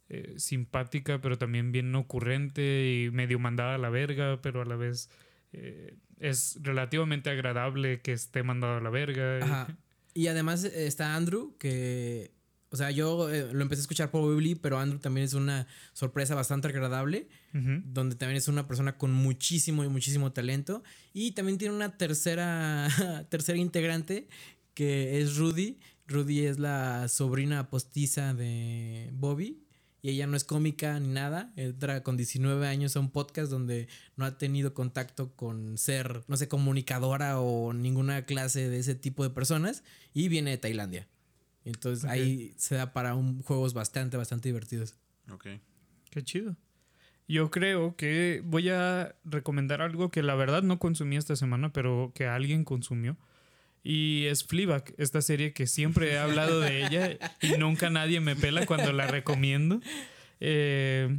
[0.10, 4.76] eh, simpática, pero también bien ocurrente y medio mandada a la verga, pero a la
[4.76, 5.10] vez
[5.54, 9.40] eh, es relativamente agradable que esté mandado a la verga.
[9.40, 9.78] y- Ajá.
[10.16, 12.36] Y además eh, está Andrew, que,
[12.70, 14.22] o sea, yo eh, lo empecé a escuchar por
[14.62, 19.84] pero Andrew también es una sorpresa bastante agradable, donde también es una persona con muchísimo
[19.84, 20.84] y muchísimo talento.
[21.14, 22.88] Y también tiene una tercera,
[23.30, 24.28] tercera integrante,
[24.76, 25.80] que es Rudy.
[26.06, 29.63] Rudy es la sobrina postiza de Bobby.
[30.04, 31.54] Y ella no es cómica ni nada.
[31.56, 33.88] Entra con 19 años a un podcast donde
[34.18, 39.24] no ha tenido contacto con ser, no sé, comunicadora o ninguna clase de ese tipo
[39.24, 39.86] de personas.
[40.14, 41.08] Y viene de Tailandia.
[41.64, 44.98] Entonces ahí se da para un, juegos bastante, bastante divertidos.
[45.32, 45.48] Ok.
[46.10, 46.58] Qué chido.
[47.30, 52.12] Yo creo que voy a recomendar algo que la verdad no consumí esta semana, pero
[52.14, 53.16] que alguien consumió.
[53.84, 58.36] Y es Fleabag, esta serie que siempre he hablado de ella y nunca nadie me
[58.36, 59.82] pela cuando la recomiendo.
[60.40, 61.18] Eh,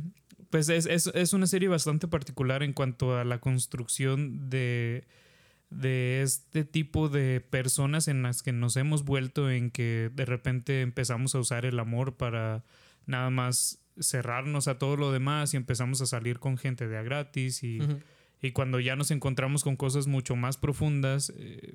[0.50, 5.04] pues es, es- es una serie bastante particular en cuanto a la construcción de,
[5.70, 10.80] de este tipo de personas en las que nos hemos vuelto en que de repente
[10.80, 12.64] empezamos a usar el amor para
[13.06, 17.02] nada más cerrarnos a todo lo demás y empezamos a salir con gente de a
[17.02, 17.78] gratis y,
[18.40, 21.74] y cuando ya nos encontramos con cosas mucho más profundas, eh,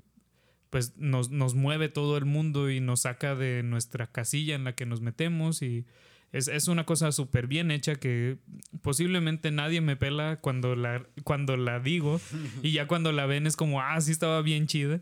[0.70, 4.76] pues nos, nos mueve todo el mundo y nos saca de nuestra casilla en la
[4.76, 5.86] que nos metemos y
[6.32, 8.38] es, es una cosa súper bien hecha que
[8.82, 12.22] posiblemente nadie me pela cuando la, cuando la digo
[12.64, 15.02] y ya cuando la ven es como, ah, sí estaba bien chida.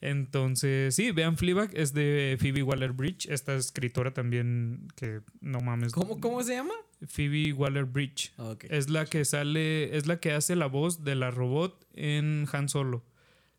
[0.00, 5.92] Entonces, sí, vean Fleabag, es de Phoebe Waller-Bridge, esta escritora también que no mames.
[5.92, 6.74] ¿Cómo, ¿Cómo se llama?
[7.06, 8.32] Phoebe Waller Bridge.
[8.36, 8.56] Ah.
[8.68, 12.68] Es la que sale, es la que hace la voz de la robot en Han
[12.68, 13.04] Solo.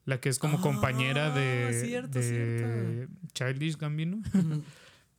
[0.05, 4.21] La que es como Ah, compañera de, cierto, de Childish Gambino.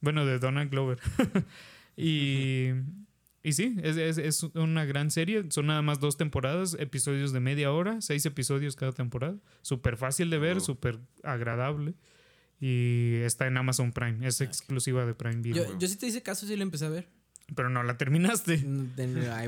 [0.01, 0.99] Bueno, de Donald Glover.
[1.97, 2.69] y,
[3.43, 5.45] y sí, es, es- es una gran serie.
[5.49, 9.37] Son nada más dos temporadas, episodios de media hora, seis episodios cada temporada.
[9.63, 10.61] Súper fácil de ver, Oh.
[10.61, 11.95] súper agradable.
[12.61, 15.67] Y está en Amazon Prime, es exclusiva de Prime Video.
[15.73, 17.09] yo, yo sí te hice caso, sí lo empecé a ver.
[17.55, 18.65] Pero no la terminaste.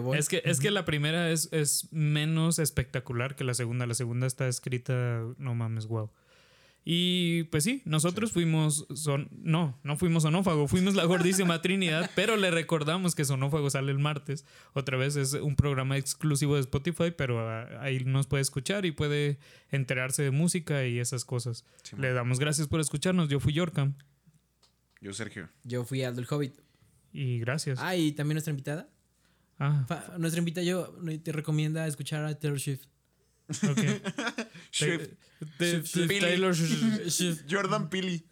[0.00, 0.18] Voy.
[0.18, 3.86] Es que, es que la primera es, es menos espectacular que la segunda.
[3.86, 6.10] La segunda está escrita, no mames, wow.
[6.88, 12.36] Y pues sí, nosotros fuimos, son, no, no fuimos Sonófago, fuimos la gordísima Trinidad, pero
[12.36, 14.44] le recordamos que Sonófago sale el martes.
[14.72, 18.92] Otra vez es un programa exclusivo de Spotify, pero ah, ahí nos puede escuchar y
[18.92, 19.40] puede
[19.72, 21.64] enterarse de música y esas cosas.
[21.82, 23.28] Sí, Le damos gracias por escucharnos.
[23.28, 23.94] Yo fui Yorkam
[25.00, 25.48] Yo, Sergio.
[25.64, 26.54] Yo fui al del Hobbit.
[27.16, 27.78] Y gracias.
[27.80, 28.90] Ah, y también nuestra invitada.
[29.58, 29.86] Ah.
[30.18, 32.84] Nuestra invitada yo te recomienda escuchar a Taylor Swift.
[33.48, 34.02] Okay.
[34.70, 35.14] Swift.
[36.20, 37.44] Taylor Swift.
[37.48, 38.26] Jordan Pili.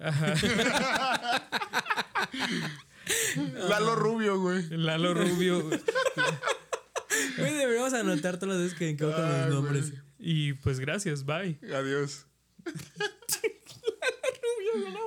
[3.68, 4.68] Lalo Rubio, güey.
[4.70, 5.70] Lalo Rubio.
[7.39, 9.93] Güey, deberíamos anotar todas las veces que equivoco los ah, nombres.
[10.18, 11.59] Y pues gracias, bye.
[11.72, 12.26] Adiós.
[12.64, 15.05] Lalo Rubio, no.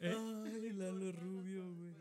[0.00, 0.14] ¿Eh?
[0.44, 1.95] Ay, Lalo Rubio, güey.